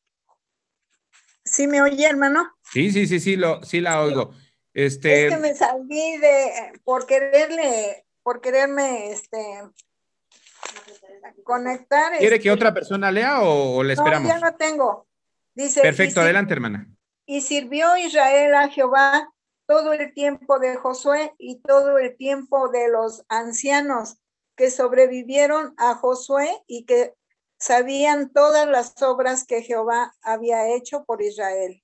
[1.45, 2.51] ¿Sí me oye, hermano?
[2.73, 4.33] Sí, sí, sí, sí, lo, sí la oigo.
[4.73, 5.27] Este...
[5.27, 9.63] Es que me salí de, por quererle, por quererme, este,
[11.45, 12.19] conectar.
[12.19, 14.29] ¿Quiere que este, otra persona lea o, le esperamos?
[14.29, 15.07] No, ya no tengo.
[15.55, 15.81] Dice.
[15.81, 16.87] Perfecto, adelante, hermana.
[17.27, 19.33] Y sirvió Israel a Jehová
[19.67, 24.19] todo el tiempo de Josué y todo el tiempo de los ancianos
[24.57, 27.15] que sobrevivieron a Josué y que
[27.61, 31.83] Sabían todas las obras que Jehová había hecho por Israel.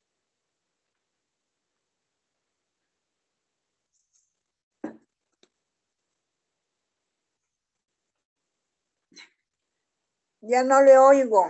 [10.41, 11.47] Ya no le oigo.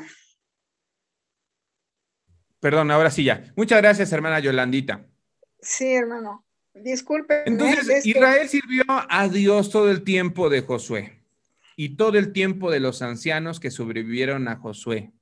[2.59, 3.53] Perdón, ahora sí ya.
[3.55, 5.07] Muchas gracias, hermana Yolandita.
[5.61, 6.45] Sí, hermano.
[6.75, 7.45] Disculpe.
[7.47, 11.16] Entonces, Israel sirvió a Dios todo el tiempo de Josué
[11.77, 15.13] y todo el tiempo de los ancianos que sobrevivieron a Josué,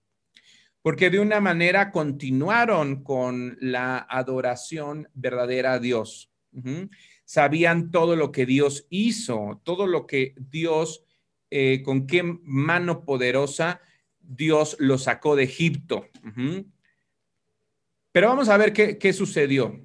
[0.81, 6.31] porque de una manera continuaron con la adoración verdadera a Dios.
[7.25, 11.05] Sabían todo lo que Dios hizo, todo lo que Dios,
[11.51, 13.81] eh, con qué mano poderosa
[14.21, 16.07] Dios lo sacó de Egipto.
[18.13, 19.85] Pero vamos a ver qué, qué sucedió.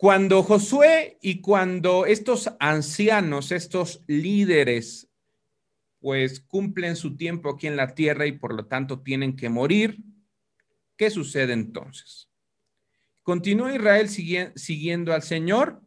[0.00, 5.10] Cuando Josué y cuando estos ancianos, estos líderes,
[5.98, 9.98] pues cumplen su tiempo aquí en la tierra y por lo tanto tienen que morir,
[10.96, 12.30] ¿qué sucede entonces?
[13.22, 15.82] ¿Continúa Israel siguiendo al Señor?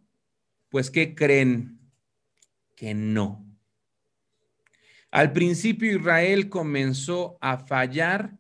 [0.70, 1.80] Pues ¿qué creen?
[2.76, 3.44] Que no.
[5.10, 8.38] Al principio Israel comenzó a fallar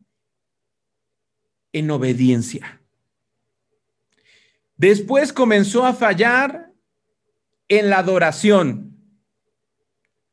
[1.72, 2.83] en obediencia.
[4.76, 6.72] Después comenzó a fallar
[7.68, 8.94] en la adoración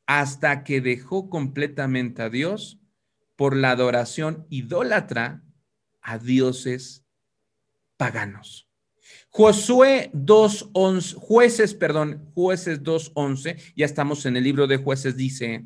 [0.07, 2.81] hasta que dejó completamente a Dios
[3.37, 5.45] por la adoración idólatra
[6.03, 7.05] a dioses
[7.97, 8.69] paganos.
[9.29, 15.65] Josué 2.11, jueces, perdón, jueces 2.11, ya estamos en el libro de jueces, dice,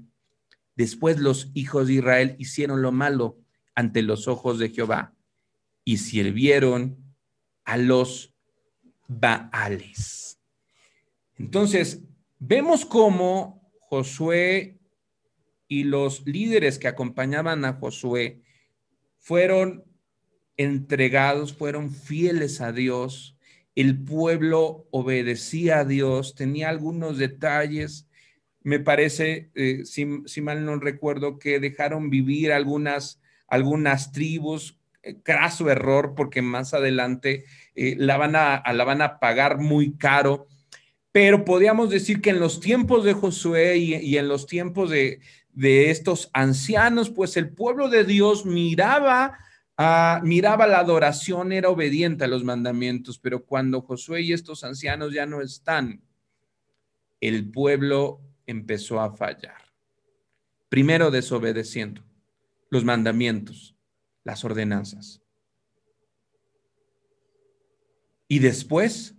[0.77, 3.39] después los hijos de Israel hicieron lo malo
[3.75, 5.15] ante los ojos de Jehová
[5.85, 7.15] y sirvieron
[7.65, 8.34] a los
[9.09, 10.39] Baales.
[11.37, 12.03] Entonces,
[12.39, 14.79] vemos cómo Josué
[15.69, 18.43] y los líderes que acompañaban a Josué
[19.19, 19.85] fueron
[20.57, 23.37] entregados, fueron fieles a Dios.
[23.75, 28.09] El pueblo obedecía a Dios, tenía algunos detalles.
[28.63, 34.79] Me parece, eh, si, mal no recuerdo, que dejaron vivir algunas, algunas tribus.
[35.05, 39.97] Eh, craso error, porque más adelante eh, la, van a, la van a pagar muy
[39.97, 40.47] caro.
[41.13, 45.21] Pero podríamos decir que en los tiempos de Josué y, en los tiempos de,
[45.57, 49.39] estos ancianos, pues el pueblo de Dios miraba,
[50.25, 55.25] miraba la adoración, era obediente a los mandamientos, pero cuando Josué y estos ancianos ya
[55.27, 56.03] no están,
[57.21, 59.73] el pueblo empezó a fallar.
[60.69, 62.03] Primero desobedeciendo
[62.71, 63.74] los mandamientos,
[64.25, 65.25] las ordenanzas.
[68.29, 69.15] y después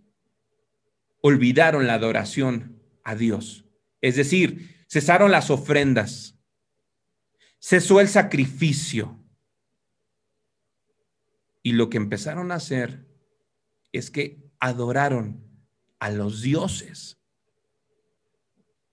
[1.22, 3.66] olvidaron la adoración a Dios.
[4.02, 6.38] Es decir, cesaron las ofrendas,
[7.60, 9.24] cesó el sacrificio.
[11.64, 13.08] Y lo que empezaron a hacer
[13.92, 15.44] es que adoraron
[16.00, 17.18] a los dioses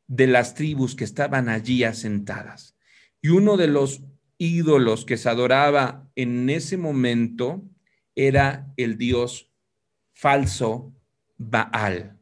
[0.07, 2.77] de las tribus que estaban allí asentadas.
[3.21, 4.03] Y uno de los
[4.43, 7.63] ídolos que se adoraba en ese momento
[8.17, 9.53] era el dios
[10.13, 10.93] falso
[11.39, 12.19] Baal.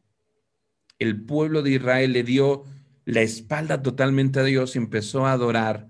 [0.99, 2.63] El pueblo de Israel le dio
[3.05, 5.89] la espalda totalmente a Dios y empezó a adorar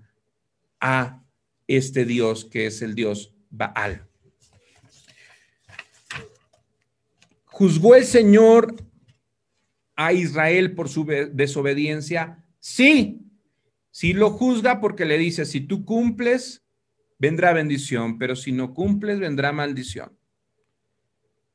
[0.80, 1.22] a
[1.66, 4.08] este Dios que es el Dios Baal.
[7.44, 8.74] ¿Juzgó el Señor
[9.96, 12.42] a Israel por su desobediencia?
[12.58, 13.21] Sí,
[13.92, 16.64] sí lo juzga porque le dice, si tú cumples,
[17.20, 20.18] vendrá bendición, pero si no cumples, vendrá maldición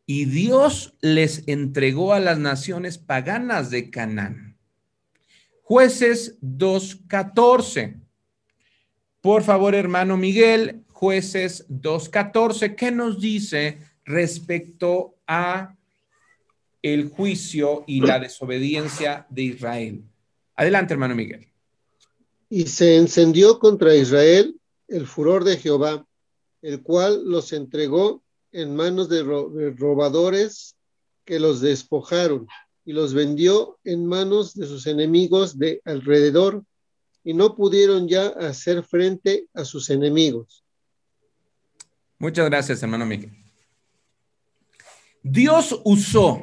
[0.09, 4.57] y Dios les entregó a las naciones paganas de Canaán.
[5.61, 7.99] Jueces 2.14.
[9.19, 15.75] Por favor, hermano Miguel, jueces 2.14, ¿qué nos dice respecto a
[16.81, 20.03] el juicio y la desobediencia de Israel?
[20.55, 21.49] Adelante, hermano Miguel.
[22.49, 26.05] Y se encendió contra Israel el furor de Jehová,
[26.61, 30.75] el cual los entregó en manos de, robadores
[31.25, 32.47] que los despojaron
[32.85, 36.63] y los vendió en manos de sus enemigos de alrededor
[37.23, 40.63] y no pudieron ya hacer frente a sus enemigos.
[42.17, 43.31] Muchas gracias, hermano Miguel.
[45.21, 46.41] Dios usó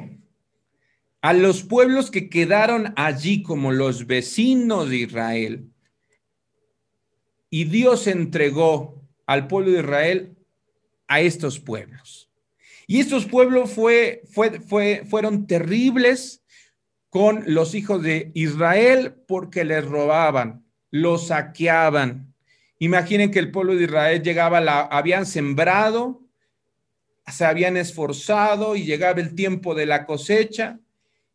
[1.21, 5.71] a los pueblos que quedaron allí como los vecinos de Israel
[7.55, 10.35] y Dios entregó al pueblo de Israel
[11.07, 12.29] a estos pueblos.
[12.85, 16.43] Y estos pueblos fue, fue, fue, fueron terribles
[17.09, 22.33] con los hijos de Israel porque les robaban, los saqueaban.
[22.77, 26.23] Imaginen que el pueblo de Israel llegaba, la, habían sembrado,
[27.25, 30.77] se habían esforzado y llegaba el tiempo de la cosecha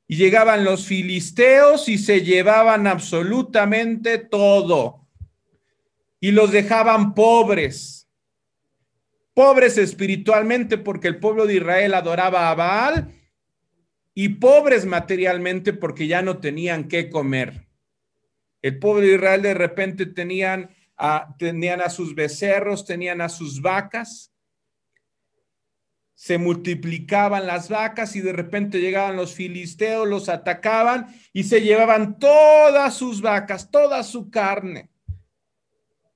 [0.06, 4.99] y llegaban los filisteos y se llevaban absolutamente todo.
[6.20, 8.08] Y los dejaban pobres,
[9.32, 13.14] pobres espiritualmente porque el pueblo de Israel adoraba a Baal
[14.14, 17.66] y pobres materialmente porque ya no tenían qué comer.
[18.60, 23.62] El pueblo de Israel de repente tenían a, tenían a sus becerros, tenían a sus
[23.62, 24.30] vacas,
[26.14, 32.18] se multiplicaban las vacas y de repente llegaban los filisteos, los atacaban y se llevaban
[32.18, 34.89] todas sus vacas, toda su carne.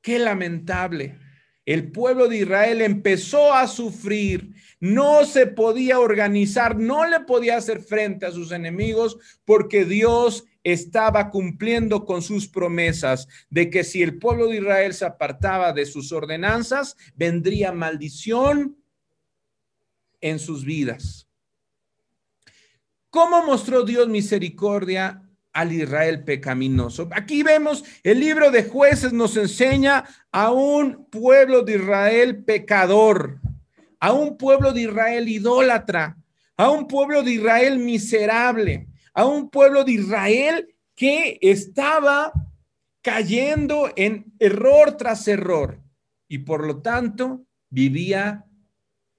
[0.04, 1.18] Qué lamentable.
[1.64, 7.80] El pueblo de Israel empezó a sufrir, no se podía organizar, no le podía hacer
[7.80, 14.18] frente a sus enemigos porque Dios estaba cumpliendo con sus promesas de que si el
[14.18, 18.76] pueblo de Israel se apartaba de sus ordenanzas, vendría maldición
[20.20, 21.26] en sus vidas.
[23.08, 25.23] ¿Cómo mostró Dios misericordia
[25.54, 27.08] al Israel pecaminoso?
[27.12, 33.40] Aquí vemos el libro de jueces nos enseña a un pueblo de Israel pecador,
[34.00, 36.18] a un pueblo de Israel idólatra,
[36.56, 42.32] a un pueblo de Israel miserable, a un pueblo de Israel que estaba
[43.02, 45.80] cayendo en error tras error
[46.28, 48.44] y por lo tanto vivía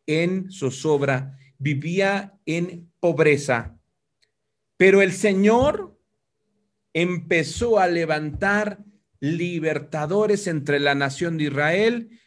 [0.08, 3.78] en zozobra, vivía en pobreza.
[4.78, 5.95] Pero el Señor
[6.96, 8.80] empezó a levantar
[9.20, 12.22] libertadores entre la nación de Israel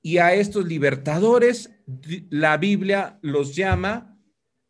[0.00, 1.70] y a estos libertadores
[2.30, 4.18] la Biblia los llama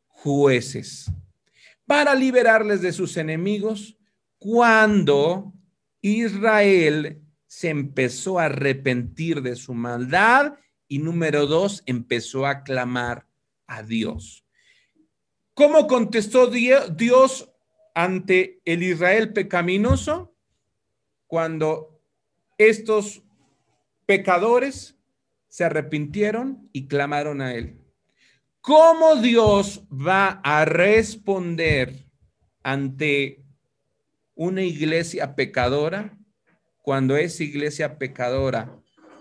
[0.08, 1.08] jueces
[1.86, 3.96] para liberarles de sus enemigos
[4.38, 5.52] cuando
[6.00, 10.54] Israel se empezó a arrepentir de su maldad
[10.88, 13.28] y número dos, empezó a clamar
[13.68, 14.44] a Dios.
[15.54, 17.50] ¿Cómo contestó Dios
[17.94, 20.34] ante el Israel pecaminoso?
[21.26, 22.02] Cuando
[22.58, 23.22] estos
[24.06, 24.96] pecadores
[25.48, 27.80] se arrepintieron y clamaron a Él.
[28.60, 32.06] ¿Cómo Dios va a responder
[32.62, 33.44] ante
[34.34, 36.18] una iglesia pecadora
[36.82, 38.80] cuando esa iglesia pecadora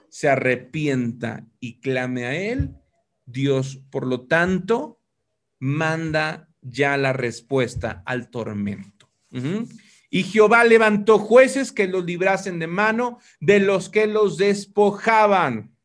[0.09, 2.75] se arrepienta y clame a Él,
[3.25, 4.99] Dios, por lo tanto,
[5.59, 9.09] manda ya la respuesta al tormento.
[10.09, 15.75] Y Jehová levantó jueces que los librasen de mano de los que los despojaban.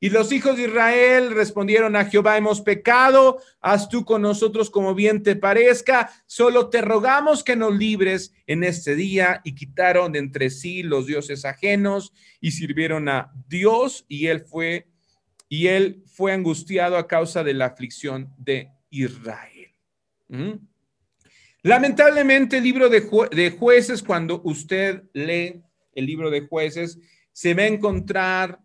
[0.00, 4.94] Y los hijos de Israel respondieron a Jehová, hemos pecado, haz tú con nosotros como
[4.94, 9.40] bien te parezca, solo te rogamos que nos libres en este día.
[9.44, 14.88] Y quitaron de entre sí los dioses ajenos y sirvieron a Dios y él fue,
[15.48, 19.74] y él fue angustiado a causa de la aflicción de Israel.
[21.62, 25.62] Lamentablemente el libro de, de jueces, cuando usted lee
[25.94, 26.98] el libro de jueces,
[27.32, 28.60] se va a encontrar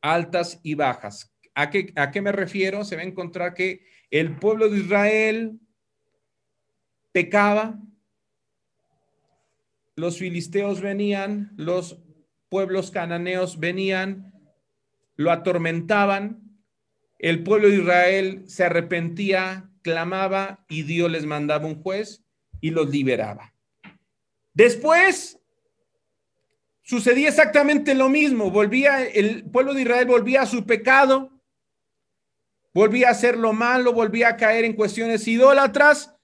[0.00, 1.32] altas y bajas.
[1.54, 2.84] ¿A qué, ¿A qué me refiero?
[2.84, 5.60] Se va a encontrar que el pueblo de Israel
[7.12, 7.78] pecaba,
[9.96, 11.98] los filisteos venían, los
[12.48, 14.32] pueblos cananeos venían,
[15.16, 16.49] lo atormentaban,
[17.20, 22.24] el pueblo de Israel se arrepentía, clamaba y Dios les mandaba un juez
[22.60, 23.54] y los liberaba.
[24.52, 25.40] Después
[26.90, 31.30] Sucedía exactamente lo mismo, volvía el pueblo de Israel volvía a su pecado,
[32.74, 36.16] volvía a hacer lo malo, volvía a caer en cuestiones idólatras,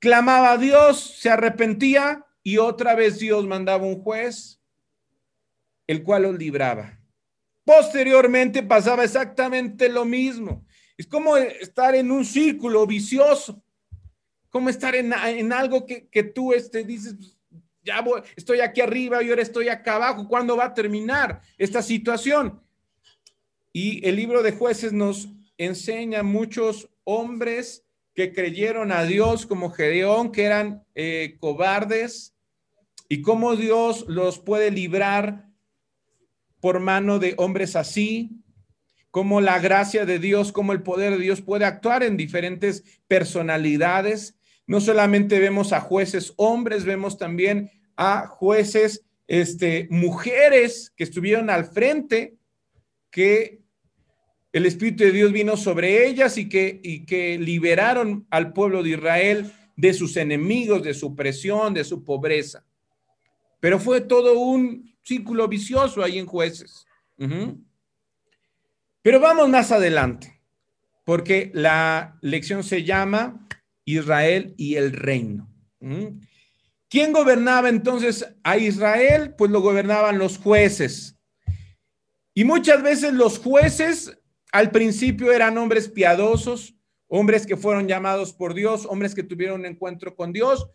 [0.00, 4.60] clamaba a Dios, se arrepentía y otra vez Dios mandaba un juez,
[5.86, 6.98] el cual los libraba.
[7.64, 10.64] Posteriormente pasaba exactamente lo mismo.
[10.96, 13.62] Es como estar en un círculo vicioso,
[14.50, 17.16] como estar en, algo que, que tú este, dices,
[17.82, 18.04] ya
[18.36, 20.28] estoy aquí arriba y ahora estoy acá abajo.
[20.28, 22.60] ¿Cuándo va a terminar esta situación?
[23.72, 27.84] Y el libro de jueces nos enseña muchos hombres
[28.14, 32.34] que creyeron a Dios como Gedeón, que eran eh, cobardes,
[33.08, 35.46] y cómo Dios los puede librar
[36.62, 38.30] por mano de hombres así,
[39.10, 44.38] cómo la gracia de Dios, cómo el poder de Dios puede actuar en diferentes personalidades
[44.66, 51.66] no solamente vemos a jueces hombres, vemos también a jueces este, mujeres que estuvieron al
[51.66, 52.36] frente,
[53.10, 53.60] que
[54.52, 58.90] el Espíritu de Dios vino sobre ellas y que, y que liberaron al pueblo de
[58.90, 62.64] Israel de sus enemigos, de su presión, de su pobreza.
[63.62, 66.84] Pero fue todo un círculo vicioso ahí en jueces.
[69.02, 70.42] Pero vamos más adelante,
[71.04, 73.46] porque la lección se llama
[73.84, 75.48] Israel y el reino.
[76.88, 79.36] ¿Quién gobernaba entonces a Israel?
[79.38, 81.16] Pues lo gobernaban los jueces.
[82.34, 84.18] Y muchas veces los jueces
[84.50, 86.74] al principio eran hombres piadosos,
[87.06, 90.66] hombres que fueron llamados por Dios, hombres que tuvieron un encuentro con Dios.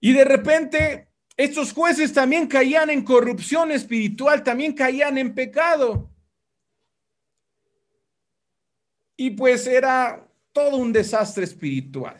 [0.00, 1.09] Y de repente
[1.42, 6.10] estos jueces también caían en corrupción espiritual, también caían en pecado.
[9.16, 12.18] Y pues era todo un desastre espiritual.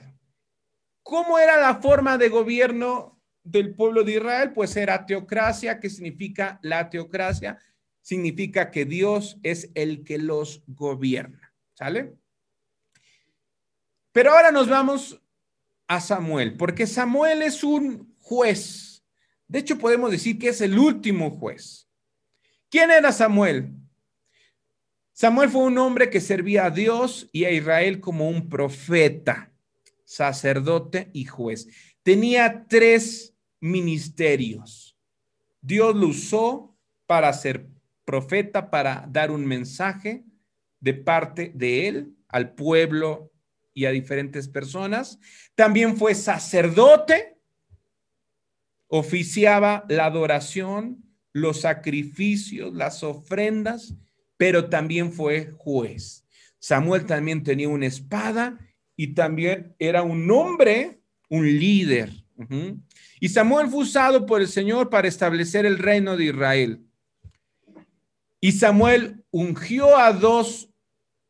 [1.02, 4.52] ¿Cómo era la forma de gobierno del pueblo de Israel?
[4.54, 7.58] Pues era teocracia, que significa la teocracia,
[8.00, 11.52] significa que Dios es el que los gobierna.
[11.74, 12.14] ¿Sale?
[14.12, 15.20] Pero ahora nos vamos
[15.86, 18.89] a Samuel, porque Samuel es un juez.
[19.50, 21.88] De hecho, podemos decir que es el último juez.
[22.68, 23.72] ¿Quién era Samuel?
[25.12, 29.52] Samuel fue un hombre que servía a Dios y a Israel como un profeta,
[30.04, 31.66] sacerdote y juez.
[32.04, 34.96] Tenía tres ministerios.
[35.60, 36.78] Dios lo usó
[37.08, 37.66] para ser
[38.04, 40.22] profeta, para dar un mensaje
[40.78, 43.32] de parte de él al pueblo
[43.74, 45.18] y a diferentes personas.
[45.56, 47.39] También fue sacerdote,
[48.90, 53.94] oficiaba la adoración, los sacrificios, las ofrendas,
[54.36, 56.26] pero también fue juez.
[56.58, 58.58] Samuel también tenía una espada
[58.96, 62.10] y también era un hombre, un líder.
[63.20, 66.84] Y Samuel fue usado por el Señor para establecer el reino de Israel.
[68.40, 70.68] Y Samuel ungió a dos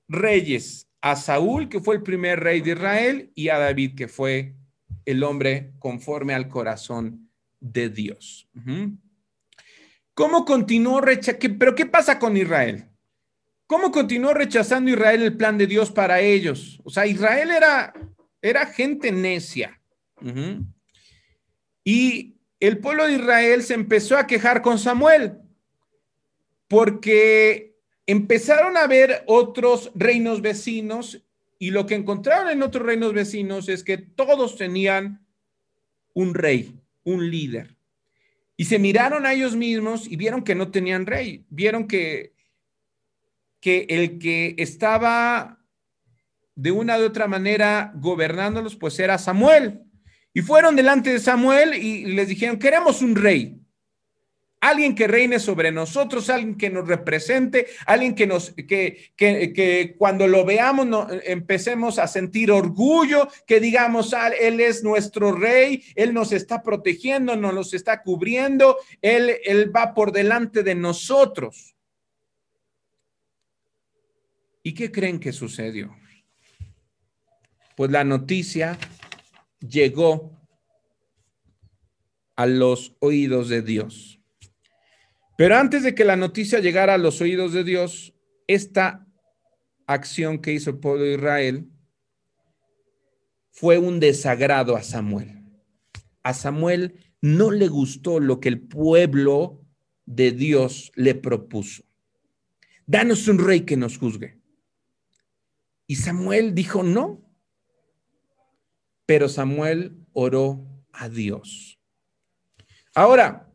[0.08, 4.54] reyes, a Saúl, que fue el primer rey de Israel, y a David, que fue
[5.04, 7.29] el hombre conforme al corazón
[7.60, 8.48] de Dios.
[10.14, 11.56] ¿Cómo continuó rechazando?
[11.58, 12.86] ¿Pero qué pasa con Israel?
[13.66, 16.80] ¿Cómo continuó rechazando Israel el plan de Dios para ellos?
[16.82, 17.94] O sea, Israel era,
[18.42, 19.80] era gente necia.
[21.84, 25.38] Y el pueblo de Israel se empezó a quejar con Samuel
[26.68, 31.24] porque empezaron a ver otros reinos vecinos
[31.58, 35.24] y lo que encontraron en otros reinos vecinos es que todos tenían
[36.14, 36.74] un rey,
[37.04, 37.76] un líder.
[38.56, 42.34] Y se miraron a ellos mismos y vieron que no tenían rey, vieron que,
[43.60, 45.58] que el que estaba
[46.54, 49.80] de una u otra manera gobernándolos, pues era Samuel.
[50.34, 53.59] Y fueron delante de Samuel y les dijeron, queremos un rey
[54.60, 60.44] alguien que reine sobre nosotros, alguien que nos represente, alguien que nos, que, cuando lo
[60.44, 67.36] veamos empecemos a sentir orgullo, que digamos, Él es nuestro rey, Él nos está protegiendo,
[67.36, 71.74] nos los está cubriendo, Él, Él va por delante de nosotros.
[74.62, 75.96] ¿Y qué creen que sucedió?
[77.76, 78.78] Pues la noticia
[79.58, 80.38] llegó
[82.36, 84.19] a los oídos de Dios.
[85.40, 88.12] Pero antes de que la noticia llegara a los oídos de Dios,
[88.46, 89.06] esta
[89.86, 91.70] acción que hizo el pueblo de Israel
[93.50, 95.42] fue un desagrado a Samuel.
[96.22, 99.64] A Samuel no le gustó lo que el pueblo
[100.04, 101.84] de Dios le propuso.
[102.84, 104.38] Danos un rey que nos juzgue.
[105.86, 107.22] Y Samuel dijo no.
[109.06, 111.80] Pero Samuel oró a Dios.
[112.94, 113.49] Ahora,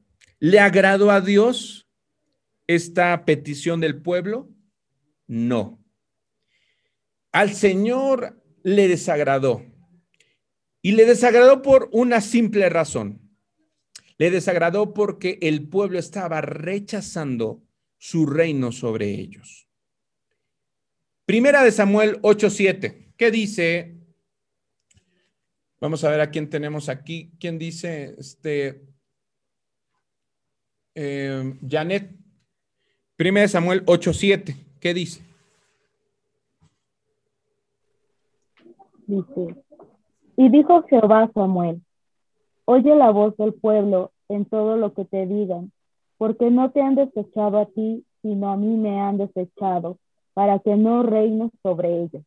[0.46, 1.89] ¿Le agradó a Dios
[2.68, 4.48] esta petición del pueblo?
[5.26, 5.84] No.
[7.32, 9.66] Al Señor le desagradó.
[10.84, 13.28] Y le desagradó por una simple razón.
[14.20, 17.64] Le desagradó porque el pueblo estaba rechazando
[17.98, 19.68] su reino sobre ellos.
[21.26, 23.16] Primera de Samuel 8:7.
[23.18, 23.98] ¿Qué dice?
[25.82, 27.32] Vamos a ver a quién tenemos aquí.
[27.39, 28.14] ¿Quién dice?
[28.20, 28.95] Este
[30.96, 32.10] eh, Janet,
[33.20, 35.22] 1 Samuel 8:7, ¿qué dice?
[39.08, 39.56] Dice,
[40.38, 41.82] y dijo Jehová a Samuel,
[42.66, 45.72] oye la voz del pueblo en todo lo que te digan,
[46.18, 50.00] porque no te han desechado a ti, sino a mí me han desechado,
[50.34, 52.24] para que no reines sobre ellos.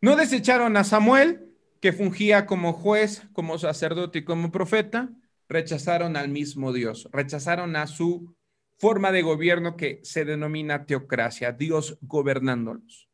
[0.00, 5.10] No desecharon a Samuel, que fungía como juez, como sacerdote y como profeta,
[5.52, 8.34] rechazaron al mismo Dios, rechazaron a su
[8.78, 13.08] forma de gobierno que se denomina teocracia, Dios gobernándolos.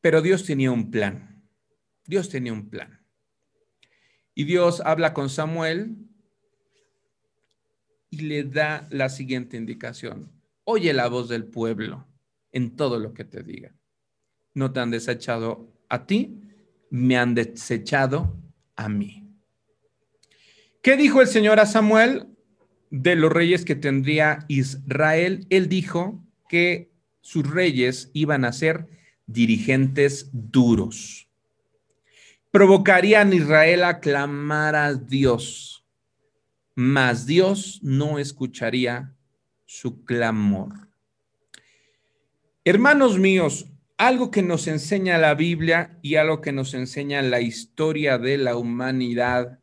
[0.00, 1.42] Pero Dios tenía un plan,
[2.06, 3.04] Dios tenía un plan.
[4.34, 5.96] Y Dios habla con Samuel
[8.10, 10.32] y le da la siguiente indicación.
[10.64, 12.06] Oye la voz del pueblo
[12.52, 13.74] en todo lo que te diga.
[14.54, 16.40] No te han desechado a ti,
[16.90, 18.36] me han desechado
[18.76, 19.23] a mí.
[20.84, 22.26] ¿Qué dijo el Señor a Samuel
[22.90, 25.46] de los reyes que tendría Israel?
[25.48, 26.90] Él dijo que
[27.22, 28.86] sus reyes iban a ser
[29.26, 31.26] dirigentes duros.
[32.50, 35.86] Provocarían a Israel a clamar a Dios,
[36.74, 39.14] mas Dios no escucharía
[39.64, 40.90] su clamor.
[42.62, 43.64] Hermanos míos,
[43.96, 48.54] algo que nos enseña la Biblia y algo que nos enseña la historia de la
[48.58, 49.60] humanidad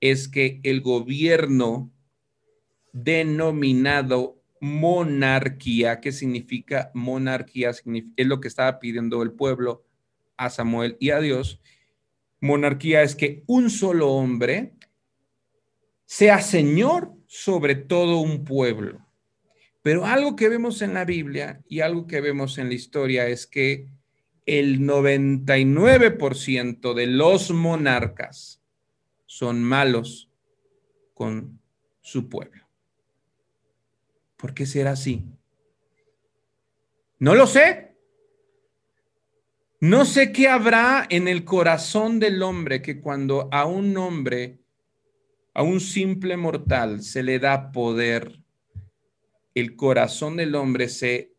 [0.00, 1.90] es que el gobierno
[2.92, 7.70] denominado monarquía, ¿qué significa monarquía?
[7.70, 9.84] Es lo que estaba pidiendo el pueblo
[10.36, 11.60] a Samuel y a Dios.
[12.40, 14.74] Monarquía es que un solo hombre
[16.06, 19.06] sea señor sobre todo un pueblo.
[19.82, 23.46] Pero algo que vemos en la Biblia y algo que vemos en la historia es
[23.46, 23.88] que
[24.44, 28.59] el 99% de los monarcas
[29.30, 30.28] son malos
[31.14, 31.60] con
[32.00, 32.66] su pueblo.
[34.36, 35.24] ¿Por qué será así?
[37.20, 37.94] No lo sé.
[39.78, 44.64] No sé qué habrá en el corazón del hombre que cuando a un hombre,
[45.54, 48.42] a un simple mortal, se le da poder,
[49.54, 51.36] el corazón del hombre se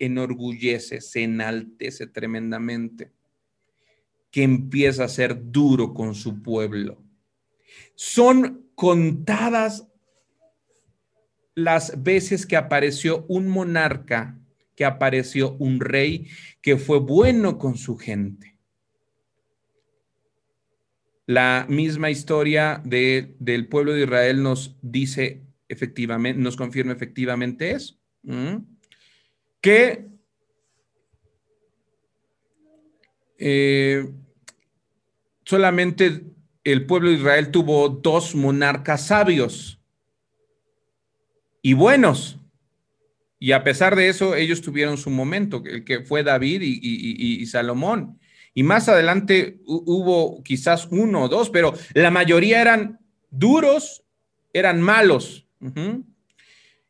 [0.00, 3.12] enorgullece, se enaltece tremendamente,
[4.36, 7.02] que empieza a ser duro con su pueblo.
[7.94, 9.88] Son contadas
[11.54, 14.38] las veces que apareció un monarca,
[14.74, 16.28] que apareció un rey
[16.60, 18.58] que fue bueno con su gente.
[21.24, 27.98] La misma historia del pueblo de Israel nos dice efectivamente, nos confirma efectivamente eso,
[29.62, 30.10] que
[33.38, 34.06] eh,
[35.46, 36.24] solamente
[36.64, 39.80] el pueblo de Israel tuvo dos monarcas sabios
[41.62, 42.38] y buenos.
[43.38, 48.18] Y a pesar de eso, ellos tuvieron su momento, el que fue David y, Salomón.
[48.54, 52.98] Y más adelante hubo quizás uno o dos, pero la mayoría eran
[53.30, 54.02] duros,
[54.52, 55.46] eran malos.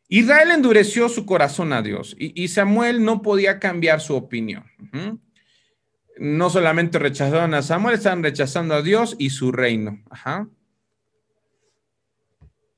[0.09, 4.64] Israel endureció su corazón a Dios y, Samuel no podía cambiar su opinión.
[6.19, 10.03] No solamente rechazaron a Samuel, estaban rechazando a Dios y su reino.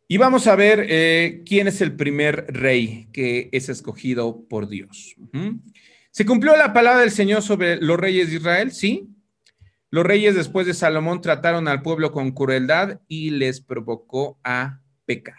[0.08, 5.14] Y vamos a ver eh, quién es el primer rey que es escogido por Dios.
[6.10, 8.72] ¿Se cumplió la palabra del Señor sobre los reyes de Israel?
[8.72, 9.08] Sí.
[9.90, 15.36] Los reyes después de Salomón trataron al pueblo con crueldad y les provocó a pecar.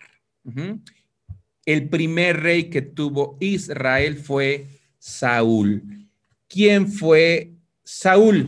[1.65, 4.67] El primer rey que tuvo Israel fue
[4.99, 6.07] Saúl.
[6.47, 7.53] ¿Quién fue
[7.91, 8.47] Saúl?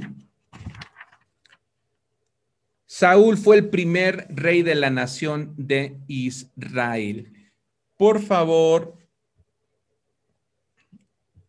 [2.85, 7.51] Saúl fue el primer rey de la nación de Israel.
[7.97, 8.95] Por favor,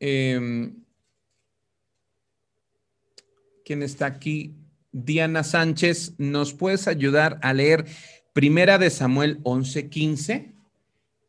[0.00, 0.82] em,
[3.62, 4.56] ¿quién está aquí?
[4.90, 7.84] Diana Sánchez, ¿nos puedes ayudar a leer
[8.32, 10.54] Primera de Samuel 11:15?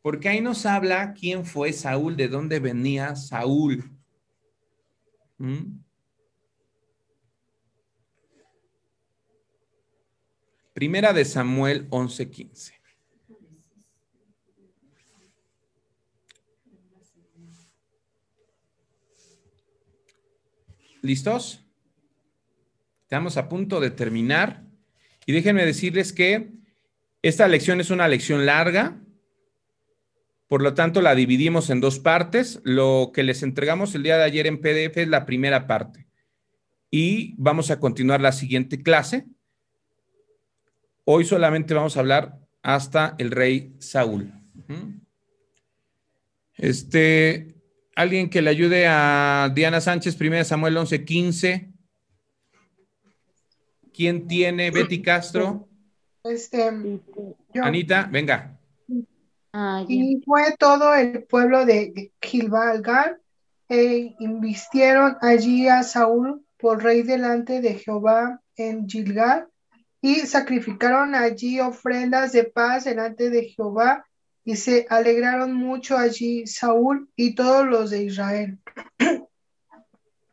[0.00, 3.84] Porque ahí nos habla quién fue Saúl, de dónde venía Saúl.
[5.36, 5.83] ¿Mm?
[10.74, 12.72] Primera de Samuel 11:15.
[21.00, 21.64] ¿Listos?
[23.02, 24.64] Estamos a punto de terminar.
[25.26, 26.50] Y déjenme decirles que
[27.22, 29.00] esta lección es una lección larga.
[30.48, 32.60] Por lo tanto, la dividimos en dos partes.
[32.64, 36.08] Lo que les entregamos el día de ayer en PDF es la primera parte.
[36.90, 39.28] Y vamos a continuar la siguiente clase
[41.06, 44.32] Hoy solamente vamos a hablar hasta el rey Saúl.
[46.56, 47.54] Este,
[47.94, 51.72] alguien que le ayude a Diana Sánchez, 1 Samuel 11, 15.
[53.92, 55.68] ¿Quién tiene Betty Castro?
[56.24, 56.70] Este,
[57.62, 58.58] Anita, venga.
[59.52, 63.20] Ah, y fue todo el pueblo de Gilgalgal
[63.68, 69.48] e invistieron allí a Saúl por rey delante de Jehová en Gilgal
[70.04, 74.04] y sacrificaron allí ofrendas de paz delante de Jehová
[74.44, 78.58] y se alegraron mucho allí Saúl y todos los de Israel.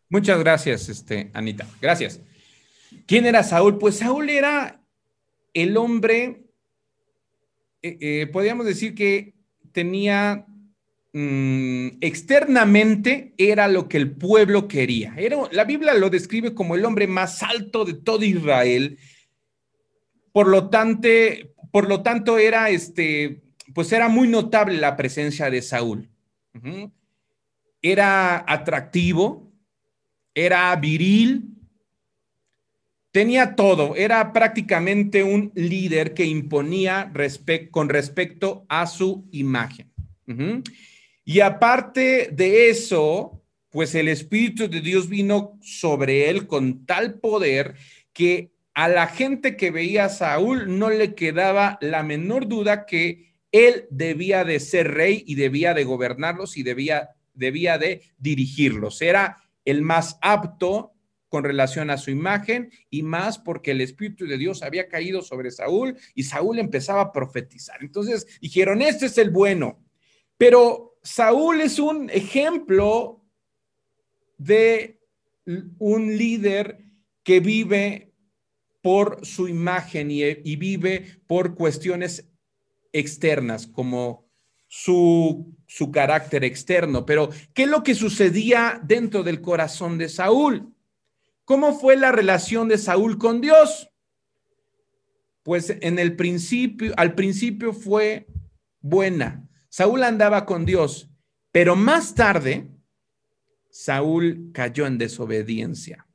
[0.09, 1.65] Muchas gracias, este, Anita.
[1.81, 2.19] Gracias.
[3.07, 3.77] ¿Quién era Saúl?
[3.77, 4.83] Pues Saúl era
[5.53, 6.43] el hombre,
[7.81, 9.35] eh, eh, podríamos decir que
[9.71, 10.47] tenía
[11.13, 15.15] mm, externamente era lo que el pueblo quería.
[15.53, 18.99] La Biblia lo describe como el hombre más alto de todo Israel.
[20.31, 21.07] Por lo tanto,
[21.71, 23.41] por lo tanto era este,
[23.73, 26.09] pues era muy notable la presencia de Saúl.
[27.81, 29.51] Era atractivo,
[30.33, 31.51] era viril,
[33.11, 37.11] tenía todo, era prácticamente un líder que imponía
[37.71, 39.91] con respecto a su imagen.
[41.25, 47.75] Y aparte de eso, pues el Espíritu de Dios vino sobre él con tal poder
[48.13, 53.31] que a la gente que veía a Saúl no le quedaba la menor duda que
[53.51, 59.01] él debía de ser rey y debía de gobernarlos y debía, debía de dirigirlos.
[59.01, 60.93] Era el más apto
[61.27, 65.51] con relación a su imagen y más porque el Espíritu de Dios había caído sobre
[65.51, 67.77] Saúl y Saúl empezaba a profetizar.
[67.81, 69.83] Entonces dijeron, este es el bueno.
[70.37, 73.23] Pero Saúl es un ejemplo
[74.37, 74.99] de
[75.77, 76.83] un líder
[77.23, 78.10] que vive
[78.81, 82.27] por su imagen y, vive por cuestiones
[82.91, 84.25] externas, como
[84.67, 87.05] su, su carácter externo.
[87.05, 90.73] Pero, ¿qué es lo que sucedía dentro del corazón de Saúl?
[91.45, 93.89] ¿Cómo fue la relación de Saúl con Dios?
[95.43, 98.27] Pues en el principio, al principio fue
[98.79, 99.47] buena.
[99.69, 101.09] Saúl andaba con Dios,
[101.51, 102.67] pero más tarde
[103.69, 106.07] Saúl cayó en desobediencia.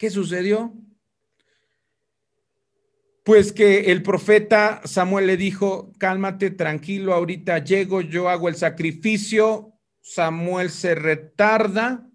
[0.00, 0.72] ¿Qué sucedió?
[3.22, 9.74] Pues que el profeta Samuel le dijo, cálmate, tranquilo, ahorita llego, yo hago el sacrificio.
[10.00, 12.08] Samuel se retarda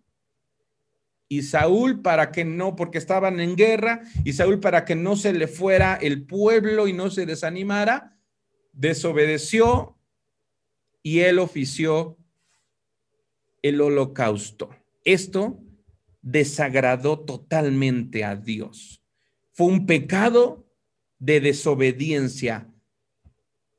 [1.27, 5.31] y Saúl para que no, porque estaban en guerra, y Saúl para que no se
[5.31, 8.17] le fuera el pueblo y no se desanimara,
[8.73, 9.95] desobedeció
[11.03, 12.17] y él ofició
[13.61, 14.71] el holocausto.
[15.03, 15.61] Esto
[16.25, 19.03] desagradó totalmente a Dios.
[19.53, 20.67] Fue un pecado
[21.19, 22.67] de desobediencia,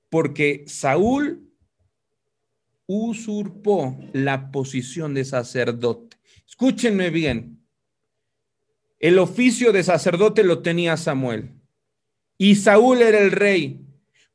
[0.09, 1.53] porque Saúl
[2.87, 6.17] usurpó la posición de sacerdote.
[6.47, 7.67] Escúchenme bien.
[9.01, 11.51] El oficio de sacerdote lo tenía Samuel
[12.39, 13.85] y Saúl era el rey.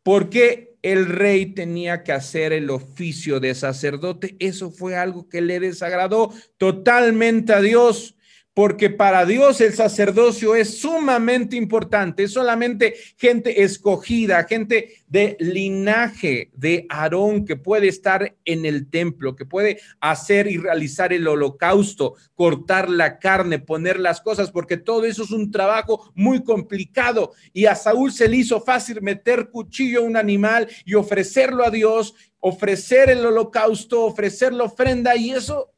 [0.03, 4.35] ¿Por qué el rey tenía que hacer el oficio de sacerdote?
[4.39, 8.15] Eso fue algo que le desagradó totalmente a Dios
[8.53, 16.51] porque para Dios el sacerdocio es sumamente importante, es solamente gente escogida, gente de linaje
[16.53, 22.15] de Aarón que puede estar en el templo, que puede hacer y realizar el holocausto,
[22.35, 27.31] cortar la carne, poner las cosas, porque todo eso es un trabajo muy complicado.
[27.53, 31.71] Y a Saúl se le hizo fácil meter cuchillo a un animal y ofrecerlo a
[31.71, 35.71] Dios, ofrecer el holocausto, ofrecer la ofrenda y eso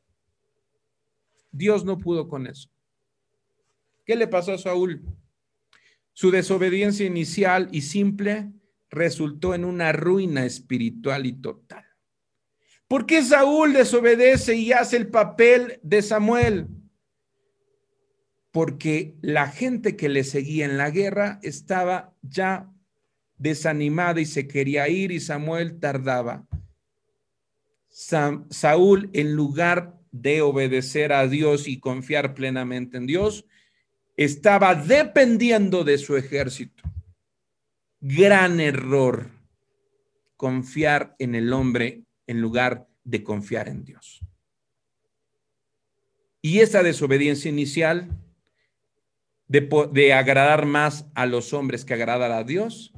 [1.54, 2.70] Dios no pudo con eso.
[4.06, 5.06] ¿Qué le pasó a Saúl?
[6.12, 8.52] Su desobediencia inicial y simple
[8.90, 11.86] resultó en una ruina espiritual y total.
[12.88, 16.68] ¿Por qué Saúl desobedece y hace el papel de Samuel?
[18.52, 22.70] Porque la gente que le seguía en la guerra estaba ya
[23.38, 26.48] desanimada y se quería ir y Samuel tardaba.
[27.90, 33.46] Sa Saúl, en lugar de obedecer a Dios y confiar plenamente en Dios,
[34.16, 36.84] estaba dependiendo de su ejército.
[38.00, 39.32] Gran error
[40.38, 44.22] confiar en el hombre en lugar de confiar en Dios.
[46.42, 48.10] Y esa desobediencia inicial
[49.48, 52.94] de, agradar más a los hombres que agradar a Dios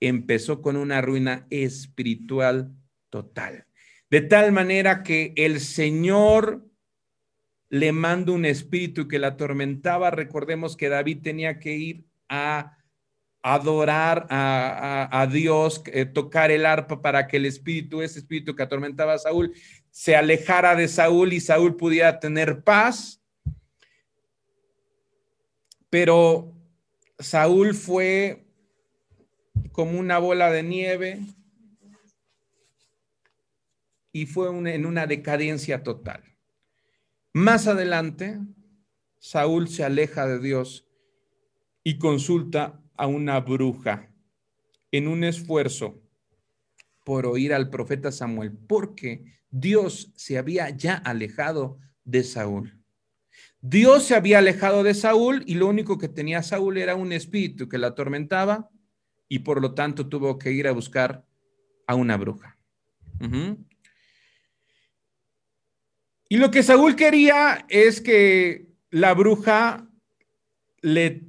[0.00, 2.74] empezó con una ruina espiritual
[3.10, 3.66] total.
[4.10, 6.68] De tal manera que el Señor
[7.68, 10.10] le manda un espíritu que la atormentaba.
[10.10, 12.76] Recordemos que David tenía que ir a
[13.42, 19.14] adorar a, Dios, eh, tocar el arpa para que el espíritu, ese espíritu que atormentaba
[19.14, 19.54] a Saúl,
[19.90, 23.22] se alejara de Saúl y Saúl pudiera tener paz.
[25.88, 26.52] Pero
[27.18, 28.44] Saúl fue
[29.72, 31.20] como una bola de nieve
[34.12, 36.22] y fue un, en una decadencia total.
[37.32, 38.40] Más adelante,
[39.18, 40.86] Saúl se aleja de Dios
[41.84, 44.10] y consulta a una bruja
[44.90, 46.02] en un esfuerzo
[47.04, 52.78] por oír al profeta Samuel, porque Dios se había ya alejado de Saúl.
[53.60, 57.68] Dios se había alejado de Saúl y lo único que tenía Saúl era un espíritu
[57.68, 58.70] que la atormentaba
[59.28, 61.24] y por lo tanto tuvo que ir a buscar
[61.86, 62.58] a una bruja.
[63.20, 63.64] Ujú.
[66.32, 69.88] Y lo que Saúl quería es que la bruja
[70.80, 71.24] le,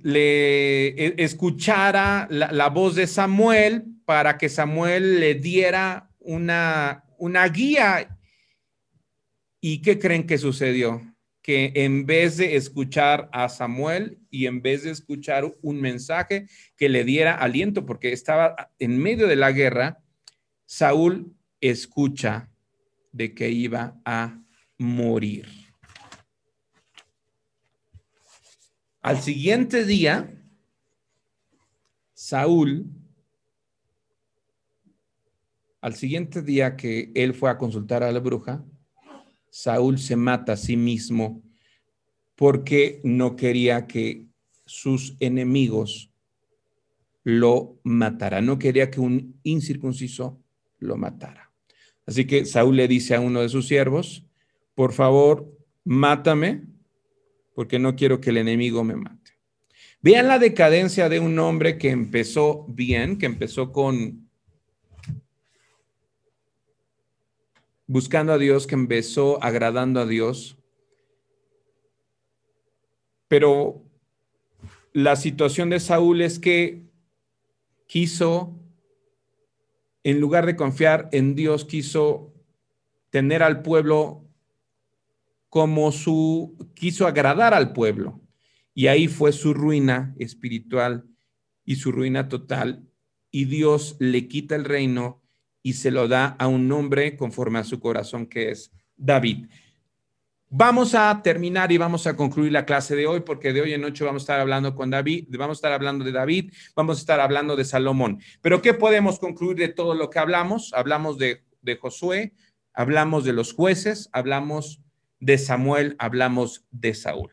[0.90, 8.16] e- escuchara la, la voz de Samuel para que Samuel le diera una, una guía.
[9.60, 11.02] ¿Y qué creen que sucedió?
[11.42, 16.46] Que en vez de escuchar a Samuel y en vez de escuchar un mensaje
[16.78, 20.04] que le diera aliento, porque estaba en medio de la guerra,
[20.68, 22.52] Saúl escucha
[23.12, 24.41] de que iba a
[24.82, 25.48] morir.
[29.02, 30.44] Al siguiente día,
[32.14, 32.88] Saúl,
[35.82, 38.66] al siguiente día que él fue a consultar a la bruja,
[39.52, 41.44] Saúl se mata a sí mismo
[42.36, 44.28] porque no quería que
[44.66, 46.12] sus enemigos
[47.24, 50.42] lo mataran, no quería que un incircunciso
[50.80, 51.52] lo matara.
[52.08, 54.26] Así que Saúl le dice a uno de sus siervos,
[54.76, 56.64] por favor, mátame,
[57.54, 59.32] porque no quiero que el enemigo me mate.
[60.02, 64.30] Vean la decadencia de un hombre que empezó bien, que empezó con
[67.92, 70.58] buscando a Dios, que empezó agradando a Dios,
[73.28, 73.82] pero
[74.94, 76.84] la situación de Saúl es que
[77.88, 78.54] quiso,
[80.04, 82.34] en lugar de confiar en Dios, quiso
[83.10, 84.24] tener al pueblo
[85.52, 88.22] como su, quiso agradar al pueblo.
[88.74, 91.04] Y ahí fue su ruina espiritual
[91.66, 92.88] y su ruina total.
[93.32, 95.22] Y Dios le quita el reino
[95.62, 99.48] y se lo da a un hombre conforme a su corazón, que es David.
[100.48, 103.82] Vamos a terminar y vamos a concluir la clase de hoy, porque de hoy en
[103.82, 107.02] noche vamos a estar hablando con David, vamos a estar hablando de David, vamos a
[107.02, 108.22] estar hablando de Salomón.
[108.42, 110.72] Pero ¿qué podemos concluir de todo lo que hablamos?
[110.74, 112.32] Hablamos de, de Josué,
[112.74, 114.82] hablamos de los jueces, hablamos
[115.22, 117.32] de Samuel, hablamos de Saúl.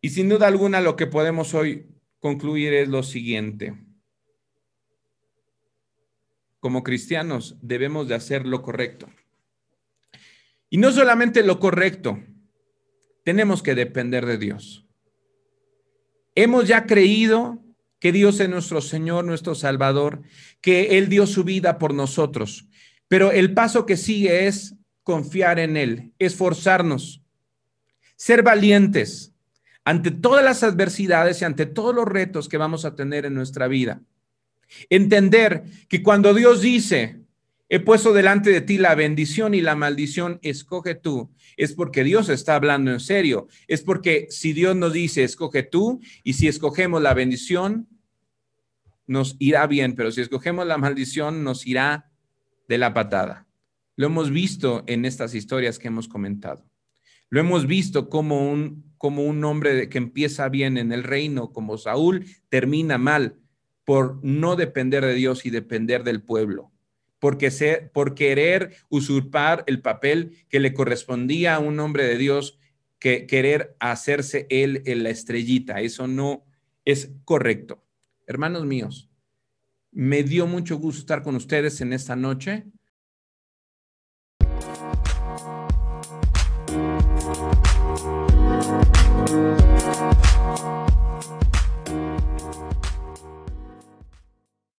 [0.00, 1.88] Y sin duda alguna lo que podemos hoy
[2.20, 3.74] concluir es lo siguiente.
[6.60, 9.08] Como cristianos debemos de hacer lo correcto.
[10.70, 12.22] Y no solamente lo correcto,
[13.24, 14.86] tenemos que depender de Dios.
[16.34, 17.64] Hemos ya creído
[17.98, 20.22] que Dios es nuestro Señor, nuestro Salvador,
[20.60, 22.68] que Él dio su vida por nosotros.
[23.08, 24.77] Pero el paso que sigue es
[25.08, 27.22] confiar en Él, esforzarnos,
[28.14, 29.32] ser valientes
[29.82, 33.68] ante todas las adversidades y ante todos los retos que vamos a tener en nuestra
[33.68, 34.02] vida.
[34.90, 37.22] Entender que cuando Dios dice,
[37.70, 42.28] he puesto delante de ti la bendición y la maldición, escoge tú, es porque Dios
[42.28, 43.48] está hablando en serio.
[43.66, 47.88] Es porque si Dios nos dice, escoge tú, y si escogemos la bendición,
[49.06, 52.10] nos irá bien, pero si escogemos la maldición, nos irá
[52.68, 53.47] de la patada.
[53.98, 56.64] Lo hemos visto en estas historias que hemos comentado.
[57.30, 61.78] Lo hemos visto como un, como un hombre que empieza bien en el reino, como
[61.78, 63.40] Saúl, termina mal
[63.84, 66.70] por no depender de Dios y depender del pueblo,
[67.18, 72.56] porque se, por querer usurpar el papel que le correspondía a un hombre de Dios,
[73.00, 75.80] que querer hacerse él en la estrellita.
[75.80, 76.44] Eso no
[76.84, 77.84] es correcto.
[78.28, 79.10] Hermanos míos,
[79.90, 82.70] me dio mucho gusto estar con ustedes en esta noche.